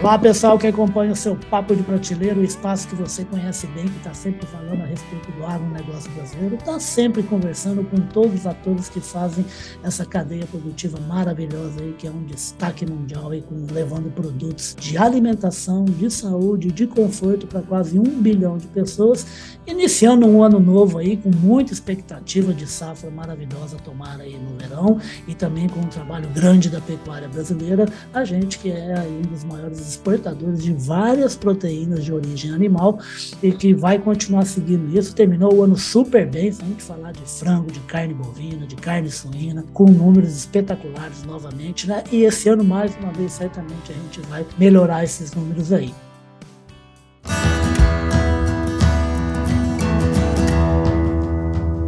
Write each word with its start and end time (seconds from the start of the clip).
Olá, 0.00 0.16
pessoal 0.16 0.56
que 0.56 0.66
acompanha 0.68 1.10
o 1.10 1.16
seu 1.16 1.34
Papo 1.34 1.74
de 1.74 1.82
Prateleiro, 1.82 2.40
o 2.40 2.44
espaço 2.44 2.86
que 2.86 2.94
você 2.94 3.24
conhece 3.24 3.66
bem, 3.66 3.88
que 3.88 3.96
está 3.96 4.14
sempre 4.14 4.46
falando 4.46 4.80
a 4.80 4.86
respeito 4.86 5.32
do 5.32 5.44
agronegócio 5.44 6.08
brasileiro, 6.12 6.54
está 6.54 6.78
sempre 6.78 7.20
conversando 7.20 7.82
com 7.82 7.96
todos 7.96 8.32
os 8.32 8.46
atores 8.46 8.88
que 8.88 9.00
fazem 9.00 9.44
essa 9.82 10.06
cadeia 10.06 10.46
produtiva 10.46 11.00
maravilhosa 11.00 11.80
aí, 11.80 11.96
que 11.98 12.06
é 12.06 12.10
um 12.12 12.22
destaque 12.22 12.86
mundial, 12.86 13.30
aí, 13.30 13.42
com, 13.42 13.66
levando 13.72 14.08
produtos 14.12 14.76
de 14.78 14.96
alimentação, 14.96 15.84
de 15.84 16.08
saúde, 16.12 16.70
de 16.70 16.86
conforto 16.86 17.48
para 17.48 17.60
quase 17.60 17.98
um 17.98 18.22
bilhão 18.22 18.56
de 18.56 18.68
pessoas, 18.68 19.26
iniciando 19.66 20.28
um 20.28 20.44
ano 20.44 20.60
novo 20.60 20.98
aí 20.98 21.16
com 21.16 21.30
muita 21.30 21.72
expectativa 21.72 22.54
de 22.54 22.68
safra 22.68 23.10
maravilhosa 23.10 23.76
tomar 23.78 24.20
aí 24.20 24.38
no 24.38 24.56
verão 24.56 25.00
e 25.26 25.34
também 25.34 25.68
com 25.68 25.80
um 25.80 25.88
trabalho 25.88 26.28
grande 26.28 26.70
da 26.70 26.80
pecuária 26.80 27.28
brasileira, 27.28 27.84
a 28.14 28.24
gente 28.24 28.60
que 28.60 28.70
é 28.70 28.96
aí 28.96 29.22
um 29.26 29.32
dos 29.32 29.42
maiores 29.42 29.87
exportadores 29.88 30.62
de 30.62 30.72
várias 30.72 31.36
proteínas 31.36 32.04
de 32.04 32.12
origem 32.12 32.52
animal 32.52 32.98
e 33.42 33.50
que 33.52 33.74
vai 33.74 33.98
continuar 33.98 34.44
seguindo 34.46 34.96
isso. 34.96 35.14
Terminou 35.14 35.54
o 35.54 35.62
ano 35.62 35.76
super 35.76 36.28
bem, 36.28 36.52
se 36.52 36.62
a 36.62 36.66
gente 36.66 36.82
falar 36.82 37.12
de 37.12 37.22
frango, 37.22 37.70
de 37.72 37.80
carne 37.80 38.14
bovina, 38.14 38.66
de 38.66 38.76
carne 38.76 39.10
suína, 39.10 39.64
com 39.72 39.86
números 39.86 40.36
espetaculares 40.36 41.24
novamente, 41.24 41.86
né? 41.86 42.04
E 42.12 42.24
esse 42.24 42.48
ano, 42.48 42.64
mais 42.64 42.94
uma 42.96 43.12
vez, 43.12 43.32
certamente 43.32 43.90
a 43.90 43.94
gente 43.94 44.20
vai 44.28 44.46
melhorar 44.58 45.04
esses 45.04 45.32
números 45.32 45.72
aí. 45.72 45.92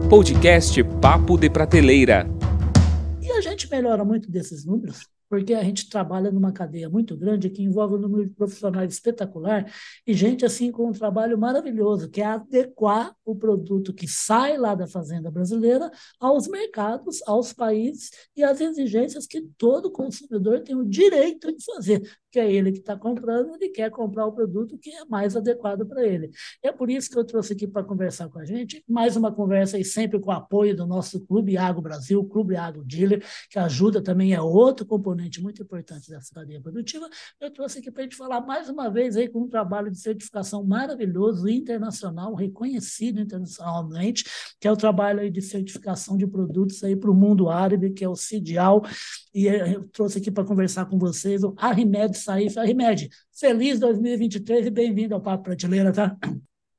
Podcast 0.09 0.83
Papo 1.01 1.39
de 1.39 1.49
Prateleira. 1.49 2.27
E 3.23 3.31
a 3.31 3.41
gente 3.41 3.71
melhora 3.71 4.05
muito 4.05 4.29
desses 4.29 4.65
números 4.65 5.07
porque 5.31 5.55
a 5.55 5.63
gente 5.63 5.89
trabalha 5.89 6.33
numa 6.33 6.51
cadeia 6.51 6.91
muito 6.91 7.17
grande 7.17 7.49
que 7.49 7.63
envolve 7.63 7.95
um 7.95 7.99
número 7.99 8.29
de 8.29 8.35
profissionais 8.35 8.93
espetacular 8.93 9.73
e 10.05 10.13
gente 10.13 10.45
assim 10.45 10.73
com 10.73 10.89
um 10.89 10.93
trabalho 10.93 11.39
maravilhoso, 11.39 12.11
que 12.11 12.21
é 12.21 12.27
adequar 12.27 13.15
o 13.25 13.37
produto 13.37 13.95
que 13.95 14.09
sai 14.09 14.59
lá 14.59 14.75
da 14.75 14.89
fazenda 14.89 15.31
brasileira 15.31 15.89
aos 16.19 16.49
mercados, 16.49 17.23
aos 17.29 17.53
países 17.53 18.11
e 18.37 18.43
às 18.43 18.61
exigências 18.61 19.25
que 19.25 19.41
todo 19.57 19.93
consumidor 19.93 20.63
tem 20.63 20.75
o 20.75 20.85
direito 20.85 21.57
de 21.57 21.65
fazer 21.65 22.03
que 22.31 22.39
é 22.39 22.51
ele 22.51 22.73
que 22.73 22.79
está 22.79 22.97
comprando, 22.97 23.55
ele 23.55 23.69
quer 23.71 23.91
comprar 23.91 24.27
o 24.27 24.33
produto 24.33 24.79
que 24.79 24.91
é 24.91 25.05
mais 25.05 25.37
adequado 25.37 25.85
para 25.87 26.07
ele. 26.07 26.31
É 26.63 26.71
por 26.71 26.89
isso 26.89 27.11
que 27.11 27.19
eu 27.19 27.25
trouxe 27.25 27.53
aqui 27.53 27.67
para 27.67 27.83
conversar 27.83 28.29
com 28.29 28.39
a 28.39 28.45
gente, 28.45 28.83
mais 28.89 29.17
uma 29.17 29.33
conversa 29.33 29.79
e 29.79 29.85
sempre 29.85 30.21
com 30.21 30.31
o 30.31 30.35
apoio 30.35 30.77
do 30.77 30.87
nosso 30.87 31.21
Clube 31.27 31.57
Agro 31.57 31.83
Brasil, 31.83 32.25
Clube 32.25 32.57
Agro 32.57 32.85
Dealer, 32.85 33.25
que 33.51 33.59
ajuda 33.59 34.01
também, 34.01 34.33
é 34.33 34.41
outro 34.41 34.87
componente 34.87 35.20
muito 35.41 35.63
importante 35.63 36.09
dessa 36.09 36.33
cadeia 36.33 36.61
produtiva. 36.61 37.09
Eu 37.41 37.51
trouxe 37.51 37.81
aqui 37.81 37.91
para 37.91 38.03
a 38.03 38.05
gente 38.05 38.17
falar 38.17 38.41
mais 38.41 38.69
uma 38.69 38.89
vez 38.89 39.17
aí 39.17 39.29
com 39.29 39.43
um 39.43 39.49
trabalho 39.49 39.91
de 39.91 39.99
certificação 39.99 40.65
maravilhoso, 40.65 41.49
internacional, 41.49 42.35
reconhecido 42.35 43.21
internacionalmente, 43.21 44.25
que 44.61 44.69
é 44.69 44.73
o 44.73 44.77
trabalho 44.77 45.21
aí 45.21 45.31
de 45.31 45.43
certificação 45.43 46.17
de 46.17 46.27
produtos 46.27 46.83
aí 46.85 46.97
para 46.97 47.11
o 47.11 47.15
mundo 47.15 47.51
árabe, 47.51 47.91
que 47.91 48.05
é 48.05 48.09
o 48.09 48.17
CIDIAL, 48.17 48.83
e 49.35 49.47
eu 49.47 49.89
trouxe 49.89 50.19
aqui 50.19 50.31
para 50.31 50.45
conversar 50.45 50.87
com 50.87 50.99
vocês 50.99 51.43
o 51.43 51.55
Arrimed 51.59 52.17
Saif 52.17 52.59
Arrimed. 52.59 53.09
Feliz 53.39 53.79
2023 53.81 54.67
e 54.67 54.71
bem-vindo 54.71 55.15
ao 55.15 55.21
Papo 55.21 55.45
Prateleira, 55.45 55.93
tá? 55.93 56.17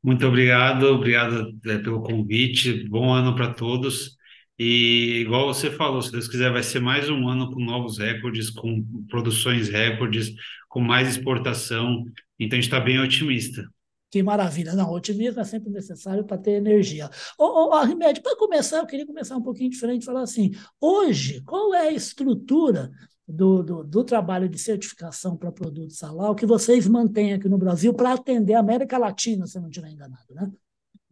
Muito 0.04 0.26
obrigado, 0.26 0.84
obrigado 0.84 1.58
é, 1.66 1.78
pelo 1.78 2.02
convite, 2.02 2.88
bom 2.90 3.14
ano 3.14 3.36
para 3.36 3.54
todos. 3.54 4.18
E 4.60 5.22
igual 5.22 5.48
você 5.48 5.72
falou, 5.72 6.02
se 6.02 6.12
Deus 6.12 6.28
quiser, 6.28 6.52
vai 6.52 6.62
ser 6.62 6.80
mais 6.80 7.10
um 7.10 7.28
ano 7.28 7.52
com 7.52 7.60
novos 7.64 7.98
recordes, 7.98 8.50
com 8.50 8.84
produções 9.10 9.70
recordes, 9.70 10.34
com 10.70 10.80
mais 10.80 11.10
exportação. 11.10 12.06
Então 12.40 12.58
a 12.58 12.62
gente 12.62 12.72
está 12.72 12.80
bem 12.80 13.00
otimista. 13.00 13.64
Que 14.12 14.22
maravilha. 14.22 14.74
Não, 14.74 14.92
otimismo 14.92 15.40
é 15.40 15.44
sempre 15.46 15.72
necessário 15.72 16.26
para 16.26 16.38
ter 16.38 16.52
energia. 16.52 17.10
Ô, 17.40 17.68
ô 17.68 17.70
para 17.70 18.36
começar, 18.36 18.80
eu 18.80 18.86
queria 18.86 19.06
começar 19.06 19.38
um 19.38 19.42
pouquinho 19.42 19.70
diferente, 19.70 20.06
falar 20.06 20.24
assim, 20.24 20.52
hoje, 20.80 21.42
qual 21.44 21.74
é 21.74 21.88
a 21.88 21.92
estrutura 21.94 22.92
do, 23.26 23.64
do, 23.64 23.84
do 23.84 24.04
trabalho 24.04 24.50
de 24.50 24.60
certificação 24.60 25.38
para 25.38 25.52
produtos 25.52 26.02
halal 26.02 26.36
que 26.36 26.46
vocês 26.46 26.88
mantêm 26.88 27.34
aqui 27.34 27.48
no 27.48 27.58
Brasil 27.58 27.94
para 27.94 28.14
atender 28.14 28.56
a 28.56 28.60
América 28.60 28.98
Latina, 28.98 29.48
se 29.48 29.58
eu 29.58 29.62
não 29.62 29.70
estiver 29.70 29.90
enganado, 29.90 30.34
né? 30.34 30.52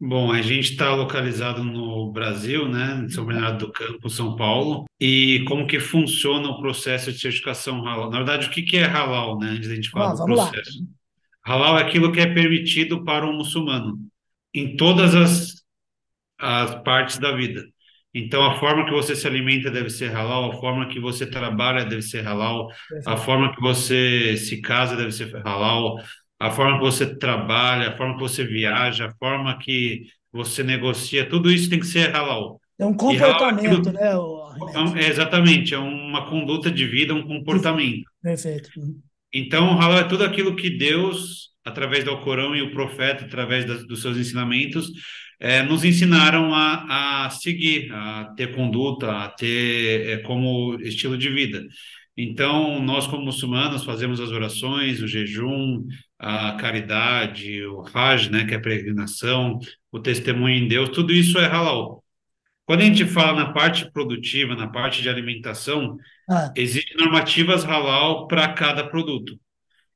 Bom, 0.01 0.31
a 0.31 0.41
gente 0.41 0.71
está 0.71 0.95
localizado 0.95 1.61
no 1.61 2.09
Brasil, 2.09 2.69
né, 2.69 3.03
em 3.03 3.09
São 3.09 3.25
Bernardo 3.25 3.65
do 3.65 3.71
Campo, 3.73 4.09
São 4.09 4.35
Paulo. 4.35 4.85
E 4.97 5.43
como 5.45 5.67
que 5.67 5.77
funciona 5.77 6.47
o 6.47 6.61
processo 6.61 7.11
de 7.11 7.19
certificação 7.19 7.85
halal? 7.85 8.09
Na 8.09 8.17
verdade, 8.17 8.47
o 8.47 8.49
que, 8.49 8.61
que 8.61 8.77
é 8.77 8.85
halal, 8.85 9.37
né, 9.37 9.49
antes 9.49 9.67
da 9.67 9.75
gente 9.75 9.89
falar 9.89 10.11
ah, 10.11 10.13
do 10.13 10.25
processo? 10.25 10.79
Lá. 10.79 11.53
Halal 11.53 11.79
é 11.79 11.81
aquilo 11.81 12.13
que 12.13 12.21
é 12.21 12.33
permitido 12.33 13.03
para 13.03 13.25
um 13.25 13.33
muçulmano 13.33 13.99
em 14.53 14.77
todas 14.77 15.13
as, 15.13 15.63
as 16.39 16.75
partes 16.83 17.17
da 17.17 17.33
vida. 17.33 17.65
Então, 18.13 18.43
a 18.43 18.57
forma 18.57 18.85
que 18.85 18.91
você 18.91 19.15
se 19.15 19.27
alimenta 19.27 19.69
deve 19.69 19.89
ser 19.89 20.11
halal, 20.11 20.51
a 20.51 20.55
forma 20.55 20.87
que 20.87 20.99
você 20.99 21.29
trabalha 21.29 21.85
deve 21.85 22.01
ser 22.01 22.25
halal, 22.25 22.69
a 23.05 23.17
forma 23.17 23.53
que 23.53 23.61
você 23.61 24.35
se 24.37 24.61
casa 24.61 24.95
deve 24.95 25.11
ser 25.11 25.35
halal, 25.45 25.97
a 26.39 26.49
forma 26.49 26.77
que 26.77 26.85
você 26.85 27.05
trabalha, 27.17 27.89
a 27.89 27.97
forma 27.97 28.15
que 28.15 28.21
você 28.21 28.45
viaja, 28.45 29.07
a 29.07 29.15
forma 29.15 29.57
que 29.57 30.03
você 30.31 30.63
negocia, 30.63 31.27
tudo 31.27 31.51
isso 31.51 31.69
tem 31.69 31.79
que 31.79 31.85
ser 31.85 32.15
halal. 32.15 32.59
É 32.79 32.85
um 32.85 32.93
comportamento, 32.93 33.65
é 33.65 33.67
aquilo, 33.67 33.91
né? 33.91 35.01
É, 35.01 35.09
exatamente, 35.09 35.73
é 35.73 35.77
uma 35.77 36.29
conduta 36.29 36.71
de 36.71 36.85
vida, 36.85 37.13
um 37.13 37.27
comportamento. 37.27 38.03
Perfeito. 38.21 38.69
Então, 39.33 39.77
halal 39.77 39.99
é 39.99 40.03
tudo 40.05 40.23
aquilo 40.23 40.55
que 40.55 40.69
Deus, 40.69 41.49
através 41.65 42.05
do 42.05 42.17
Corão 42.21 42.55
e 42.55 42.61
o 42.61 42.71
profeta, 42.71 43.25
através 43.25 43.65
das, 43.65 43.85
dos 43.85 44.01
seus 44.01 44.17
ensinamentos, 44.17 44.89
é, 45.41 45.61
nos 45.61 45.83
ensinaram 45.83 46.53
a, 46.53 47.25
a, 47.25 47.29
seguir, 47.29 47.91
a 47.91 48.33
ter 48.35 48.55
conduta, 48.55 49.11
a 49.11 49.29
ter 49.29 50.09
é, 50.09 50.17
como 50.19 50.75
estilo 50.81 51.17
de 51.17 51.29
vida. 51.29 51.65
Então, 52.15 52.81
nós, 52.81 53.07
como 53.07 53.23
muçulmanos, 53.23 53.83
fazemos 53.83 54.19
as 54.19 54.29
orações, 54.29 55.01
o 55.01 55.07
jejum, 55.07 55.85
a 56.19 56.57
caridade, 56.57 57.65
o 57.65 57.81
Hajj, 57.81 58.29
né, 58.29 58.45
que 58.45 58.53
é 58.53 58.57
a 58.57 58.61
peregrinação, 58.61 59.57
o 59.89 59.99
testemunho 59.99 60.55
em 60.55 60.67
Deus, 60.67 60.89
tudo 60.89 61.13
isso 61.13 61.39
é 61.39 61.47
halal. 61.47 62.03
Quando 62.65 62.81
a 62.81 62.85
gente 62.85 63.05
fala 63.05 63.45
na 63.45 63.53
parte 63.53 63.89
produtiva, 63.91 64.53
na 64.55 64.67
parte 64.67 65.01
de 65.01 65.09
alimentação, 65.09 65.97
ah. 66.29 66.53
existem 66.55 66.97
normativas 66.97 67.63
halal 67.63 68.27
para 68.27 68.53
cada 68.53 68.83
produto. 68.87 69.39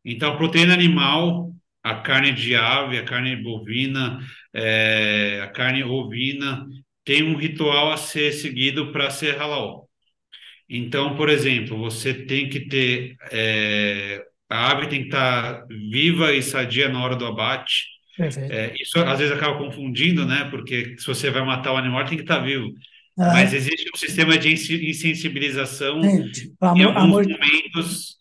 Então, 0.04 0.34
a 0.34 0.38
proteína 0.38 0.74
animal, 0.74 1.54
a 1.84 1.96
carne 1.96 2.32
de 2.32 2.56
ave, 2.56 2.98
a 2.98 3.04
carne 3.04 3.36
bovina, 3.36 4.20
é, 4.54 5.42
a 5.44 5.48
carne 5.48 5.84
ovina, 5.84 6.66
tem 7.04 7.22
um 7.22 7.36
ritual 7.36 7.92
a 7.92 7.98
ser 7.98 8.32
seguido 8.32 8.92
para 8.92 9.12
ser 9.12 9.38
halal. 9.38 9.90
Então, 10.68 11.16
por 11.16 11.30
exemplo, 11.30 11.78
você 11.78 12.14
tem 12.14 12.50
que 12.50 12.62
ter 12.62 13.16
é, 13.32 14.26
a 14.54 14.72
ave 14.72 14.88
tem 14.88 15.02
que 15.02 15.08
estar 15.08 15.66
viva 15.68 16.32
e 16.32 16.42
sadia 16.44 16.88
na 16.88 17.04
hora 17.04 17.16
do 17.16 17.26
abate. 17.26 17.88
É, 18.20 18.72
isso 18.80 19.00
às 19.00 19.18
vezes 19.18 19.34
acaba 19.34 19.58
confundindo, 19.58 20.26
né? 20.26 20.48
Porque 20.52 20.96
se 21.00 21.08
você 21.08 21.32
vai 21.32 21.44
matar 21.44 21.74
o 21.74 21.78
animal, 21.78 22.06
tem 22.06 22.18
que 22.18 22.24
estar 22.24 22.40
vivo. 22.40 22.68
Ah. 23.18 23.34
Mas 23.34 23.54
existe 23.54 23.90
um 23.94 23.98
sistema 23.98 24.38
de 24.38 24.54
insensibilização 24.54 26.00
que 26.02 26.54
em 26.80 26.84
alguns 26.84 26.96
amor... 26.96 27.28
momentos 27.28 28.18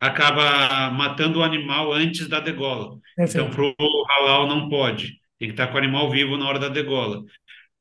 acaba 0.00 0.90
matando 0.90 1.38
o 1.38 1.42
animal 1.44 1.92
antes 1.92 2.26
da 2.26 2.40
degola. 2.40 2.98
Perfeito. 3.16 3.46
Então, 3.46 3.74
para 3.74 3.84
o 3.84 4.04
halal 4.08 4.48
não 4.48 4.68
pode. 4.68 5.14
Tem 5.38 5.48
que 5.48 5.52
estar 5.54 5.68
com 5.68 5.74
o 5.74 5.78
animal 5.78 6.10
vivo 6.10 6.36
na 6.36 6.48
hora 6.48 6.58
da 6.58 6.68
degola. 6.68 7.22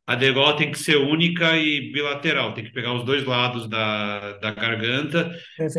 A 0.07 0.13
degola 0.13 0.55
tem 0.55 0.71
que 0.71 0.77
ser 0.77 0.97
única 0.97 1.57
e 1.57 1.91
bilateral, 1.91 2.53
tem 2.53 2.63
que 2.63 2.71
pegar 2.71 2.93
os 2.93 3.03
dois 3.03 3.25
lados 3.25 3.67
da, 3.67 4.33
da 4.33 4.51
garganta 4.51 5.31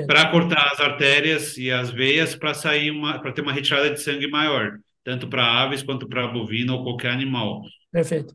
para 0.07 0.27
cortar 0.31 0.73
as 0.73 0.81
artérias 0.81 1.57
e 1.57 1.71
as 1.71 1.91
veias 1.91 2.35
para 2.35 2.53
sair 2.53 2.91
uma 2.91 3.21
para 3.21 3.31
ter 3.31 3.43
uma 3.43 3.53
retirada 3.53 3.91
de 3.91 4.01
sangue 4.01 4.29
maior 4.29 4.79
tanto 5.07 5.29
para 5.29 5.63
aves 5.63 5.85
quanto 5.85 6.09
para 6.09 6.27
bovino 6.27 6.75
ou 6.75 6.83
qualquer 6.83 7.13
animal. 7.13 7.63
Perfeito. 7.93 8.35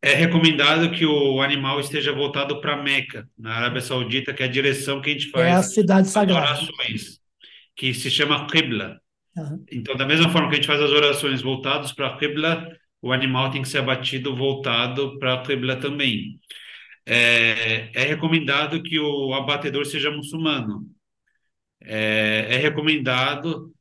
É 0.00 0.14
recomendado 0.14 0.90
que 0.92 1.04
o 1.04 1.42
animal 1.42 1.78
esteja 1.78 2.10
voltado 2.10 2.58
para 2.58 2.82
Meca, 2.82 3.28
na 3.38 3.52
Arábia 3.56 3.82
Saudita, 3.82 4.32
que 4.32 4.42
é 4.42 4.46
a 4.46 4.50
direção 4.50 5.02
que 5.02 5.10
a 5.10 5.12
gente 5.12 5.28
faz. 5.28 5.46
É 5.46 5.52
a 5.52 5.62
cidade 5.62 6.08
sagrada. 6.08 6.46
Orações, 6.46 7.20
que 7.76 7.92
se 7.92 8.10
chama 8.10 8.46
Qibla. 8.46 8.98
Uhum. 9.36 9.62
Então, 9.70 9.94
da 9.94 10.06
mesma 10.06 10.30
forma 10.30 10.48
que 10.48 10.54
a 10.54 10.56
gente 10.56 10.66
faz 10.66 10.80
as 10.80 10.90
orações 10.90 11.42
voltadas 11.42 11.92
para 11.92 12.16
Qibla, 12.16 12.66
o 13.02 13.12
animal 13.12 13.50
tem 13.50 13.62
que 13.62 13.68
ser 13.68 13.78
abatido 13.78 14.36
voltado 14.36 15.18
para 15.18 15.42
Qibla 15.42 15.76
também. 15.76 16.38
É, 17.06 17.90
é, 17.94 18.04
recomendado 18.04 18.82
que 18.82 18.98
o 18.98 19.34
abatedor 19.34 19.86
seja 19.86 20.10
muçulmano. 20.10 20.86
É, 21.82 22.46
é 22.50 22.56
recomendado 22.56 23.72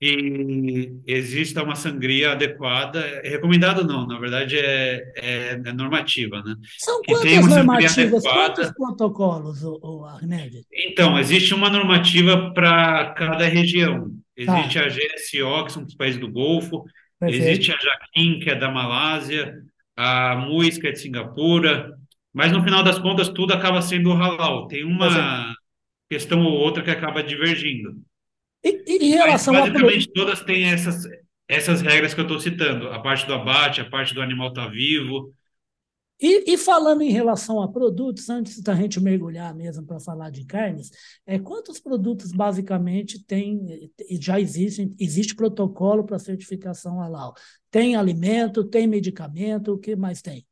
que 0.00 0.96
exista 1.06 1.62
uma 1.62 1.76
sangria 1.76 2.32
adequada. 2.32 2.98
É 3.22 3.28
recomendado 3.28 3.86
não, 3.86 4.04
na 4.04 4.18
verdade 4.18 4.58
é, 4.58 5.12
é, 5.16 5.62
é 5.64 5.72
normativa, 5.72 6.42
né? 6.42 6.56
São 6.78 7.00
Que 7.02 7.12
quantas 7.12 7.46
normativas, 7.46 8.22
quantos 8.24 8.72
protocolos, 8.72 9.62
o, 9.62 9.78
o 9.80 10.04
Arnede? 10.04 10.66
Então, 10.72 11.16
existe 11.18 11.54
uma 11.54 11.70
normativa 11.70 12.52
para 12.52 13.12
cada 13.12 13.46
região. 13.46 14.10
Tá, 14.44 14.58
Existe 14.58 14.78
a 14.78 14.88
GSO, 14.88 15.64
que 15.66 15.72
são 15.72 15.84
os 15.84 15.94
países 15.94 16.18
do 16.18 16.28
Golfo, 16.28 16.84
perfeito. 17.28 17.36
existe 17.36 17.72
a 17.72 17.76
Jaquim, 17.78 18.40
que 18.40 18.50
é 18.50 18.54
da 18.54 18.70
Malásia, 18.70 19.62
a 19.96 20.36
MUIS, 20.36 20.78
que 20.78 20.88
é 20.88 20.92
de 20.92 21.00
Singapura, 21.00 21.92
mas 22.32 22.52
no 22.52 22.62
final 22.64 22.82
das 22.82 22.98
contas 22.98 23.28
tudo 23.28 23.52
acaba 23.54 23.82
sendo 23.82 24.12
halal. 24.14 24.68
Tem 24.68 24.84
Perfeito. 24.98 25.36
uma 25.36 25.54
questão 26.10 26.44
ou 26.44 26.52
outra 26.52 26.82
que 26.82 26.90
acaba 26.90 27.22
divergindo. 27.22 27.94
E, 28.64 28.68
e 28.86 29.06
em 29.06 29.14
Mas 29.26 29.26
relação 29.26 29.54
a 29.58 29.68
pro- 29.68 29.72
basicamente 29.72 30.12
todas 30.12 30.40
têm 30.42 30.64
essas, 30.72 31.04
essas 31.48 31.80
regras 31.82 32.14
que 32.14 32.20
eu 32.20 32.24
estou 32.24 32.40
citando. 32.40 32.88
A 32.90 33.00
parte 33.00 33.26
do 33.26 33.34
abate, 33.34 33.80
a 33.80 33.88
parte 33.90 34.14
do 34.14 34.22
animal 34.22 34.48
estar 34.48 34.68
vivo. 34.68 35.32
E, 36.22 36.52
e 36.52 36.56
falando 36.56 37.02
em 37.02 37.10
relação 37.10 37.60
a 37.60 37.68
produtos, 37.70 38.30
antes 38.30 38.60
da 38.62 38.74
gente 38.76 39.00
mergulhar 39.00 39.52
mesmo 39.54 39.84
para 39.84 39.98
falar 39.98 40.30
de 40.30 40.44
carnes, 40.46 40.90
é, 41.26 41.38
quantos 41.38 41.80
produtos 41.80 42.30
basicamente 42.30 43.24
tem, 43.24 43.90
e 44.08 44.18
já 44.22 44.38
existem, 44.40 44.94
existe 45.00 45.34
protocolo 45.34 46.04
para 46.04 46.20
certificação 46.20 47.00
halal? 47.00 47.34
Tem 47.70 47.96
alimento, 47.96 48.62
tem 48.64 48.86
medicamento, 48.86 49.72
o 49.72 49.78
que 49.78 49.96
mais 49.96 50.22
tem? 50.22 50.46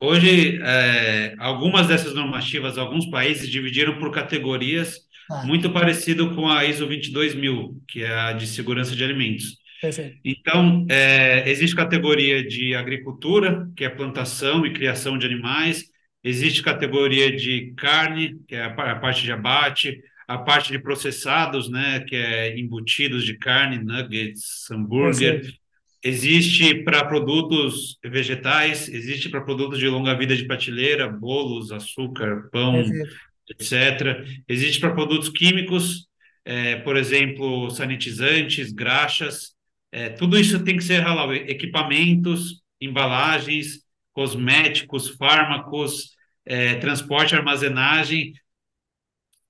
Hoje, 0.00 0.60
é, 0.62 1.34
algumas 1.38 1.88
dessas 1.88 2.14
normativas, 2.14 2.78
alguns 2.78 3.06
países 3.10 3.48
dividiram 3.48 3.98
por 3.98 4.12
categorias, 4.12 5.06
Ah, 5.30 5.44
muito 5.44 5.70
parecido 5.72 6.34
com 6.34 6.48
a 6.48 6.64
ISO 6.64 6.86
22000, 6.86 7.82
que 7.86 8.02
é 8.02 8.12
a 8.12 8.32
de 8.32 8.46
segurança 8.46 8.94
de 8.96 9.04
alimentos. 9.04 9.57
Perfeito, 9.80 10.20
Então, 10.24 10.86
é, 10.90 11.48
existe 11.48 11.76
categoria 11.76 12.44
de 12.46 12.74
agricultura, 12.74 13.68
que 13.76 13.84
é 13.84 13.88
plantação 13.88 14.66
e 14.66 14.72
criação 14.72 15.16
de 15.16 15.26
animais, 15.26 15.84
existe 16.24 16.62
categoria 16.62 17.34
de 17.34 17.72
carne, 17.76 18.38
que 18.46 18.54
é 18.56 18.64
a 18.64 18.70
pa- 18.74 18.90
a 18.92 18.96
parte 18.96 19.22
de 19.22 19.32
abate, 19.32 19.98
a 20.26 20.36
parte 20.38 20.72
de 20.72 20.78
processados, 20.80 21.70
né, 21.70 22.00
que 22.00 22.16
é 22.16 22.58
embutidos 22.58 23.24
de 23.24 23.38
carne, 23.38 23.78
nuggets, 23.78 24.70
hambúrguer, 24.70 25.40
perfeito, 25.40 25.58
existe 26.02 26.74
para 26.84 27.04
produtos 27.04 27.98
vegetais, 28.04 28.88
existe 28.88 29.28
para 29.28 29.40
produtos 29.42 29.78
de 29.78 29.88
longa 29.88 30.14
vida 30.16 30.36
de 30.36 30.46
prateleira, 30.46 31.08
bolos, 31.08 31.72
açúcar, 31.72 32.48
pão, 32.52 32.82
perfeito, 32.84 33.16
etc. 33.48 34.24
Existe 34.48 34.80
para 34.80 34.94
produtos 34.94 35.28
químicos, 35.30 36.06
é, 36.44 36.76
por 36.76 36.96
exemplo, 36.96 37.70
sanitizantes, 37.70 38.72
graxas, 38.72 39.56
é, 39.90 40.10
tudo 40.10 40.38
isso 40.38 40.62
tem 40.64 40.76
que 40.76 40.84
ser 40.84 41.02
halal. 41.02 41.34
Equipamentos, 41.34 42.62
embalagens, 42.80 43.80
cosméticos, 44.12 45.08
fármacos, 45.10 46.10
é, 46.44 46.74
transporte, 46.76 47.34
armazenagem. 47.34 48.32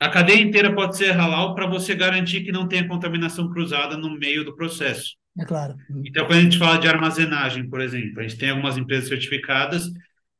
A 0.00 0.08
cadeia 0.08 0.40
inteira 0.40 0.74
pode 0.74 0.96
ser 0.96 1.10
halal 1.10 1.54
para 1.54 1.66
você 1.66 1.94
garantir 1.94 2.44
que 2.44 2.52
não 2.52 2.68
tenha 2.68 2.86
contaminação 2.86 3.50
cruzada 3.50 3.96
no 3.96 4.16
meio 4.16 4.44
do 4.44 4.54
processo. 4.54 5.16
é 5.38 5.44
claro. 5.44 5.74
Então, 6.04 6.26
quando 6.26 6.38
a 6.38 6.42
gente 6.42 6.58
fala 6.58 6.78
de 6.78 6.86
armazenagem, 6.86 7.68
por 7.68 7.80
exemplo, 7.80 8.20
a 8.20 8.22
gente 8.22 8.38
tem 8.38 8.50
algumas 8.50 8.76
empresas 8.76 9.08
certificadas 9.08 9.90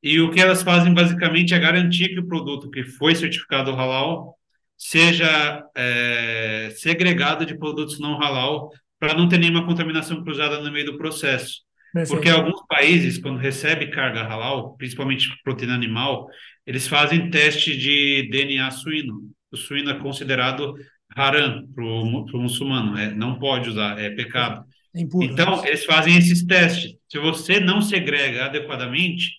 e 0.02 0.20
o 0.20 0.30
que 0.30 0.40
elas 0.40 0.62
fazem 0.62 0.94
basicamente 0.94 1.54
é 1.54 1.58
garantir 1.58 2.10
que 2.10 2.20
o 2.20 2.26
produto 2.26 2.70
que 2.70 2.84
foi 2.84 3.14
certificado 3.14 3.72
halal 3.72 4.38
seja 4.76 5.64
é, 5.76 6.72
segregado 6.76 7.44
de 7.44 7.58
produtos 7.58 7.98
não 7.98 8.20
halal 8.22 8.70
para 8.98 9.14
não 9.14 9.28
ter 9.28 9.38
nenhuma 9.38 9.66
contaminação 9.66 10.22
cruzada 10.22 10.60
no 10.60 10.72
meio 10.72 10.86
do 10.86 10.98
processo. 10.98 11.62
Porque 11.92 12.28
Perfeito, 12.28 12.36
alguns 12.36 12.66
países, 12.66 13.18
quando 13.18 13.38
recebe 13.38 13.88
carga 13.88 14.22
halal, 14.22 14.76
principalmente 14.76 15.28
proteína 15.42 15.74
animal, 15.74 16.28
eles 16.66 16.86
fazem 16.86 17.30
teste 17.30 17.76
de 17.76 18.28
DNA 18.30 18.70
suíno. 18.70 19.30
O 19.50 19.56
suíno 19.56 19.90
é 19.90 19.98
considerado 19.98 20.74
haram 21.14 21.66
para 21.74 21.84
o 21.84 22.38
muçulmano, 22.38 22.96
é, 22.98 23.12
não 23.14 23.38
pode 23.38 23.70
usar, 23.70 23.98
é 23.98 24.10
pecado. 24.10 24.64
é 24.94 25.00
impuro. 25.00 25.24
Então, 25.24 25.64
eles 25.64 25.84
fazem 25.84 26.16
esses 26.16 26.44
testes. 26.44 26.94
Se 27.08 27.18
você 27.18 27.58
não 27.58 27.80
segrega 27.80 28.46
adequadamente, 28.46 29.38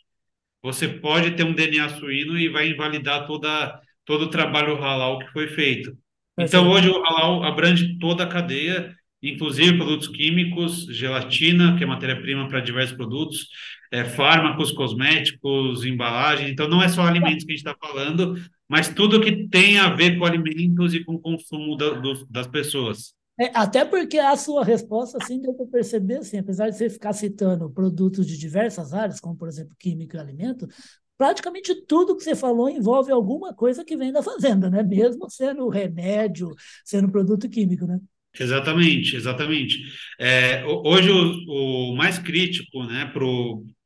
você 0.62 0.88
pode 0.88 1.32
ter 1.32 1.44
um 1.44 1.54
DNA 1.54 1.90
suíno 1.90 2.38
e 2.38 2.50
vai 2.50 2.70
invalidar 2.70 3.26
toda, 3.26 3.80
todo 4.04 4.24
o 4.24 4.30
trabalho 4.30 4.76
halal 4.76 5.20
que 5.20 5.32
foi 5.32 5.48
feito. 5.48 5.96
Então, 6.38 6.64
Perfeito, 6.64 6.68
hoje 6.68 6.90
o 6.90 7.04
halal 7.04 7.44
abrange 7.44 7.98
toda 8.00 8.24
a 8.24 8.28
cadeia, 8.28 8.96
inclusive 9.22 9.78
produtos 9.78 10.08
químicos, 10.08 10.86
gelatina, 10.86 11.78
que 11.78 11.84
é 11.84 11.88
matéria-prima 11.88 12.48
para 12.48 12.60
diversos 12.62 12.96
produtos, 12.96 13.48
é, 13.92 14.04
fármacos, 14.06 14.72
cosméticos, 14.72 15.86
embalagem. 15.86 16.50
Então, 16.50 16.68
não 16.68 16.82
é 16.82 16.88
só 16.88 17.02
alimentos 17.04 17.44
que 17.44 17.52
a 17.52 17.56
gente 17.56 17.66
está 17.68 17.76
falando, 17.80 18.36
mas 18.68 18.88
tudo 18.90 19.22
que 19.22 19.48
tem 19.48 19.80
a 19.80 19.90
ver 19.90 20.18
com 20.18 20.26
alimentos 20.26 20.94
e 20.94 21.04
com 21.04 21.16
o 21.16 21.20
consumo 21.20 21.76
da- 21.76 21.92
dos- 21.92 22.26
das 22.30 22.48
pessoas. 22.48 23.14
É, 23.40 23.46
até 23.58 23.86
porque 23.86 24.20
a 24.20 24.36
sua 24.36 24.66
resposta, 24.66 25.18
assim, 25.18 25.40
deu 25.40 25.54
para 25.54 25.66
perceber, 25.66 26.18
assim, 26.18 26.38
apesar 26.40 26.70
de 26.70 26.78
você 26.78 26.90
ficar 26.90 27.14
citando 27.14 27.70
produtos 27.70 28.28
de 28.28 28.38
diversas 28.38 28.94
áreas, 28.94 29.20
como, 29.22 29.36
por 29.36 29.48
exemplo, 29.48 29.74
químico 29.80 30.16
e 30.18 30.20
alimento, 30.20 30.68
praticamente 31.18 31.74
tudo 31.86 32.18
que 32.18 32.24
você 32.24 32.36
falou 32.36 32.70
envolve 32.70 33.12
alguma 33.12 33.54
coisa 33.54 33.84
que 33.86 33.96
vem 33.96 34.12
da 34.12 34.22
fazenda, 34.22 34.70
né? 34.70 34.84
Mesmo 34.84 35.30
sendo 35.30 35.70
remédio, 35.70 36.54
sendo 36.84 37.10
produto 37.10 37.48
químico, 37.50 37.86
né? 37.86 38.00
Exatamente, 38.38 39.16
exatamente. 39.16 39.80
É, 40.20 40.64
ho- 40.66 40.82
hoje 40.86 41.10
o, 41.12 41.92
o 41.94 41.96
mais 41.96 42.18
crítico, 42.20 42.84
né, 42.86 43.06
para 43.14 43.26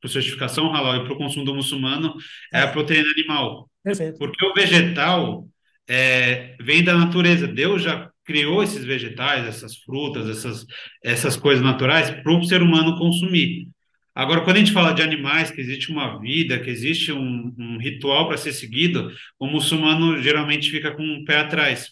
a 0.04 0.08
certificação 0.08 0.72
halal 0.72 0.96
e 0.96 1.04
para 1.04 1.12
o 1.14 1.16
consumo 1.16 1.44
do 1.44 1.54
muçulmano 1.54 2.14
é 2.52 2.60
a 2.60 2.68
proteína 2.68 3.08
animal, 3.10 3.68
perfeito, 3.82 4.18
porque 4.18 4.44
o 4.46 4.54
vegetal 4.54 5.48
é, 5.88 6.56
vem 6.60 6.84
da 6.84 6.96
natureza. 6.96 7.48
Deus 7.48 7.82
já 7.82 8.10
criou 8.24 8.62
esses 8.62 8.84
vegetais, 8.84 9.46
essas 9.46 9.76
frutas, 9.78 10.28
essas, 10.28 10.64
essas 11.02 11.36
coisas 11.36 11.62
naturais 11.64 12.10
para 12.10 12.32
o 12.32 12.44
ser 12.44 12.62
humano 12.62 12.96
consumir. 12.98 13.66
Agora, 14.14 14.42
quando 14.42 14.56
a 14.56 14.60
gente 14.60 14.72
fala 14.72 14.92
de 14.92 15.02
animais, 15.02 15.50
que 15.50 15.60
existe 15.60 15.90
uma 15.90 16.20
vida, 16.20 16.60
que 16.60 16.70
existe 16.70 17.10
um, 17.12 17.52
um 17.58 17.78
ritual 17.78 18.28
para 18.28 18.36
ser 18.36 18.52
seguido, 18.52 19.10
o 19.38 19.46
muçulmano 19.46 20.22
geralmente 20.22 20.70
fica 20.70 20.92
com 20.94 21.02
um 21.02 21.24
pé 21.24 21.38
atrás. 21.38 21.88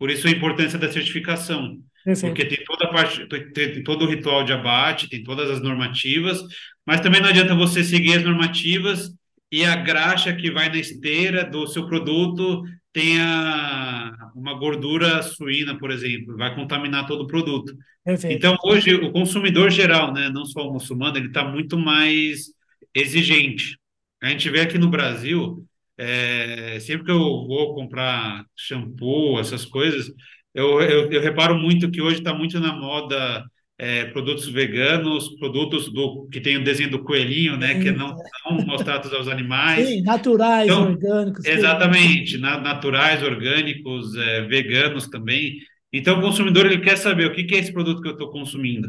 Por 0.00 0.10
isso 0.10 0.26
a 0.26 0.30
importância 0.30 0.78
da 0.78 0.90
certificação, 0.90 1.76
porque 2.02 2.44
perfeito, 2.44 2.48
tem 2.56 2.64
toda 2.64 2.86
a 2.86 2.88
parte, 2.88 3.28
tem, 3.28 3.52
tem 3.52 3.84
todo 3.84 4.06
o 4.06 4.08
ritual 4.08 4.42
de 4.42 4.52
abate, 4.54 5.10
tem 5.10 5.22
todas 5.22 5.50
as 5.50 5.60
normativas, 5.62 6.42
mas 6.86 7.02
também 7.02 7.20
não 7.20 7.28
adianta 7.28 7.54
você 7.54 7.84
seguir 7.84 8.14
as 8.16 8.24
normativas 8.24 9.14
e 9.52 9.62
a 9.62 9.76
graxa 9.76 10.34
que 10.34 10.50
vai 10.50 10.70
na 10.70 10.78
esteira 10.78 11.44
do 11.44 11.66
seu 11.66 11.86
produto 11.86 12.62
tenha 12.92 14.16
uma 14.34 14.54
gordura 14.54 15.22
suína, 15.22 15.78
por 15.78 15.90
exemplo, 15.90 16.36
vai 16.36 16.54
contaminar 16.54 17.06
todo 17.06 17.24
o 17.24 17.26
produto. 17.26 17.72
perfeito. 18.04 18.36
Então, 18.36 18.56
hoje, 18.64 18.94
o 18.94 19.12
consumidor 19.12 19.70
geral, 19.70 20.12
né, 20.12 20.30
não 20.30 20.44
só 20.44 20.66
o 20.66 20.72
muçulmano, 20.72 21.16
ele 21.18 21.28
está 21.28 21.44
muito 21.44 21.78
mais 21.78 22.46
exigente. 22.94 23.78
A 24.22 24.28
gente 24.30 24.48
vê 24.50 24.60
aqui 24.60 24.78
no 24.78 24.88
Brasil, 24.88 25.64
é, 26.00 26.80
sempre 26.80 27.04
que 27.06 27.10
eu 27.12 27.18
vou 27.18 27.74
comprar 27.74 28.44
shampoo, 28.56 29.38
essas 29.40 29.64
coisas, 29.66 30.06
eu, 30.54 30.80
eu, 30.82 31.12
eu 31.12 31.20
reparo 31.22 31.56
muito 31.58 31.90
que 31.90 32.00
hoje 32.02 32.18
está 32.18 32.34
muito 32.34 32.58
na 32.60 32.72
moda 32.74 33.44
é, 33.78 34.06
produtos 34.06 34.46
veganos, 34.48 35.28
produtos 35.38 35.92
do 35.92 36.28
que 36.30 36.40
tem 36.40 36.56
o 36.56 36.64
desenho 36.64 36.90
do 36.90 37.04
coelhinho, 37.04 37.56
né, 37.56 37.76
que 37.76 37.90
Sim, 37.90 37.92
não 37.92 38.14
são 38.42 38.64
mostrados 38.66 39.12
aos 39.12 39.28
animais. 39.28 39.90
sim, 39.90 40.02
naturais, 40.02 40.76
Então, 40.76 40.98
orgânicos. 41.46 41.46
Exatamente, 41.46 42.36
na- 42.38 42.60
naturais, 42.60 43.22
orgânicos, 43.22 44.14
é, 44.16 44.42
veganos 44.42 45.08
também. 45.08 45.58
Então, 45.92 46.18
o 46.18 46.22
consumidor 46.22 46.66
ele 46.66 46.80
quer 46.82 46.96
saber 46.96 47.26
o 47.26 47.32
que 47.34 47.44
que 47.44 47.54
é 47.54 47.58
esse 47.58 47.72
produto 47.72 48.02
que 48.02 48.08
eu 48.08 48.12
estou 48.12 48.30
consumindo. 48.30 48.88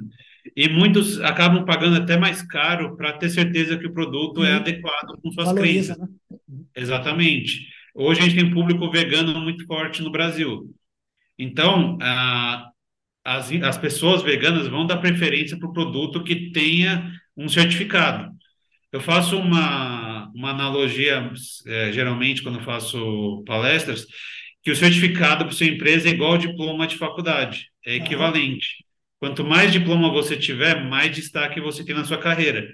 E 0.56 0.68
muitos 0.70 1.20
acabam 1.22 1.64
pagando 1.66 1.98
até 1.98 2.18
mais 2.18 2.42
caro 2.42 2.98
para 2.98 3.14
ter 3.14 3.30
certeza 3.30 3.78
que 3.78 3.88
o 3.88 3.94
produto 3.94 4.44
é 4.44 4.54
Sim, 4.54 4.56
adequado 4.56 5.18
com 5.22 5.32
suas 5.32 5.54
valoriza, 5.54 5.54
crenças. 5.54 5.98
né? 5.98 6.08
Exatamente. 6.76 7.68
Hoje 7.94 8.22
a 8.22 8.24
gente 8.24 8.36
tem 8.36 8.54
público 8.54 8.90
vegano 8.90 9.40
muito 9.42 9.66
forte 9.66 10.02
no 10.02 10.12
Brasil. 10.12 10.74
Então, 11.38 11.98
a, 12.02 12.70
as, 13.24 13.52
as 13.52 13.78
pessoas 13.78 14.22
veganas 14.22 14.68
vão 14.68 14.86
dar 14.86 14.98
preferência 14.98 15.58
para 15.58 15.70
o 15.70 15.74
produto 15.74 16.24
que 16.24 16.52
tenha 16.52 17.12
um 17.36 17.50
certificado. 17.50 18.32
Eu 18.92 19.00
faço 19.00 19.38
uma, 19.38 20.30
uma 20.36 20.52
analogia, 20.52 21.32
eh, 21.66 21.92
geralmente, 21.94 22.44
quando 22.44 22.62
faço 22.62 23.44
palestras, 23.46 24.06
que 24.62 24.72
o 24.72 24.76
certificado 24.76 25.46
para 25.46 25.54
sua 25.54 25.68
empresa 25.68 26.10
é 26.10 26.12
igual 26.12 26.34
ao 26.34 26.38
diploma 26.38 26.86
de 26.88 26.98
faculdade, 26.98 27.68
é 27.86 27.96
equivalente. 27.96 28.86
Quanto 29.20 29.44
mais 29.46 29.72
diploma 29.72 30.12
você 30.12 30.36
tiver, 30.36 30.84
mais 30.84 31.16
destaque 31.16 31.62
você 31.62 31.86
tem 31.86 31.96
na 31.96 32.04
sua 32.06 32.18
carreira. 32.18 32.68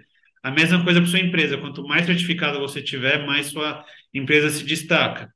A 0.44 0.52
mesma 0.52 0.84
coisa 0.84 1.02
para 1.02 1.10
sua 1.10 1.20
empresa, 1.20 1.58
quanto 1.58 1.84
mais 1.88 2.06
certificado 2.06 2.60
você 2.60 2.82
tiver, 2.82 3.26
mais 3.26 3.48
sua 3.48 3.84
empresa 4.14 4.50
se 4.50 4.64
destaca. 4.64 5.32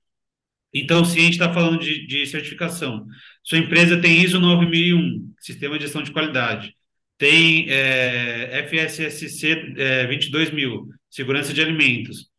Então, 0.74 1.04
se 1.04 1.20
a 1.20 1.22
gente 1.22 1.34
está 1.34 1.54
falando 1.54 1.80
de, 1.80 2.08
de, 2.08 2.26
certificação, 2.26 3.06
sua 3.44 3.58
empresa 3.58 4.00
tem 4.02 4.22
ISO 4.22 4.40
9001, 4.40 5.34
Sistema 5.40 5.78
de 5.78 5.84
Gestão 5.84 6.02
de 6.02 6.12
Qualidade, 6.12 6.76
tem 7.18 7.70
é, 7.70 8.66
FSSC 8.68 9.74
é, 9.78 10.08
22000, 10.08 10.88
Segurança 11.10 11.54
de 11.54 11.62
Alimentos, 11.62 12.32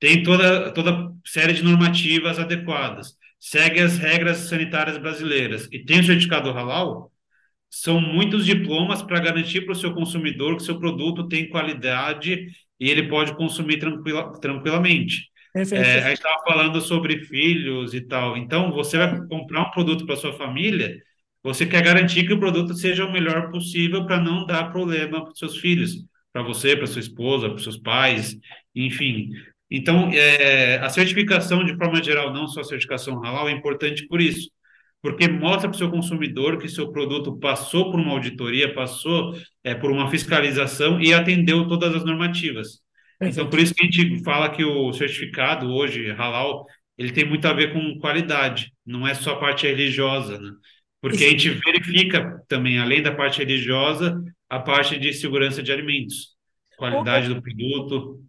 tem 0.00 0.22
toda, 0.22 0.72
toda 0.72 1.12
série 1.24 1.52
de 1.52 1.62
normativas 1.62 2.38
adequadas, 2.38 3.14
segue 3.38 3.80
as 3.80 3.98
regras 3.98 4.38
sanitárias 4.38 4.98
brasileiras. 4.98 5.68
E 5.72 5.84
tem 5.84 6.00
o 6.00 6.04
certificado 6.04 6.50
halal, 6.50 7.12
são 7.70 8.00
muitos 8.00 8.46
diplomas 8.46 9.02
para 9.02 9.20
garantir 9.20 9.62
para 9.62 9.72
o 9.72 9.76
seu 9.76 9.92
consumidor 9.92 10.56
que 10.56 10.62
seu 10.62 10.78
produto 10.78 11.28
tem 11.28 11.48
qualidade 11.48 12.46
e 12.78 12.90
ele 12.90 13.08
pode 13.08 13.34
consumir 13.36 13.78
tranquila, 13.78 14.32
tranquilamente. 14.40 15.30
É, 15.54 15.98
a 16.04 16.08
gente 16.08 16.18
estava 16.18 16.42
falando 16.46 16.80
sobre 16.80 17.24
filhos 17.24 17.94
e 17.94 18.00
tal. 18.02 18.36
Então, 18.36 18.70
você 18.70 18.98
vai 18.98 19.26
comprar 19.26 19.62
um 19.62 19.70
produto 19.70 20.04
para 20.04 20.16
sua 20.16 20.34
família, 20.34 20.96
você 21.42 21.64
quer 21.64 21.82
garantir 21.82 22.26
que 22.26 22.32
o 22.32 22.40
produto 22.40 22.74
seja 22.74 23.04
o 23.04 23.12
melhor 23.12 23.50
possível 23.50 24.04
para 24.04 24.20
não 24.20 24.44
dar 24.44 24.70
problema 24.72 25.24
para 25.24 25.34
seus 25.34 25.58
filhos, 25.58 26.04
para 26.32 26.42
você, 26.42 26.76
para 26.76 26.86
sua 26.86 27.00
esposa, 27.00 27.48
para 27.48 27.58
seus 27.58 27.78
pais, 27.78 28.36
enfim. 28.74 29.30
Então, 29.70 30.10
é, 30.12 30.78
a 30.78 30.88
certificação, 30.88 31.64
de 31.64 31.76
forma 31.76 32.02
geral, 32.02 32.32
não 32.32 32.46
só 32.46 32.60
a 32.60 32.64
certificação 32.64 33.22
halal, 33.24 33.48
é 33.48 33.52
importante 33.52 34.06
por 34.06 34.20
isso, 34.20 34.50
porque 35.02 35.28
mostra 35.28 35.68
para 35.68 35.76
o 35.76 35.78
seu 35.78 35.90
consumidor 35.90 36.58
que 36.58 36.68
seu 36.68 36.90
produto 36.90 37.38
passou 37.38 37.90
por 37.90 38.00
uma 38.00 38.12
auditoria, 38.12 38.74
passou 38.74 39.34
é, 39.62 39.74
por 39.74 39.90
uma 39.90 40.10
fiscalização 40.10 41.00
e 41.00 41.12
atendeu 41.12 41.66
todas 41.68 41.94
as 41.94 42.04
normativas. 42.04 42.80
Então, 43.20 43.48
por 43.48 43.58
isso 43.58 43.74
que 43.74 43.86
a 43.86 43.90
gente 43.90 44.22
fala 44.22 44.50
que 44.50 44.64
o 44.64 44.92
certificado 44.92 45.72
hoje, 45.72 46.10
halal, 46.10 46.66
ele 46.98 47.12
tem 47.12 47.24
muito 47.26 47.46
a 47.46 47.52
ver 47.52 47.72
com 47.72 47.98
qualidade, 47.98 48.72
não 48.84 49.06
é 49.06 49.14
só 49.14 49.32
a 49.32 49.38
parte 49.38 49.66
religiosa, 49.66 50.38
né? 50.38 50.50
Porque 51.00 51.24
a 51.24 51.30
gente 51.30 51.50
verifica 51.50 52.42
também, 52.48 52.78
além 52.78 53.02
da 53.02 53.14
parte 53.14 53.38
religiosa, 53.38 54.20
a 54.48 54.58
parte 54.58 54.98
de 54.98 55.12
segurança 55.12 55.62
de 55.62 55.70
alimentos, 55.70 56.36
qualidade 56.76 57.28
do 57.28 57.40
produto. 57.40 58.20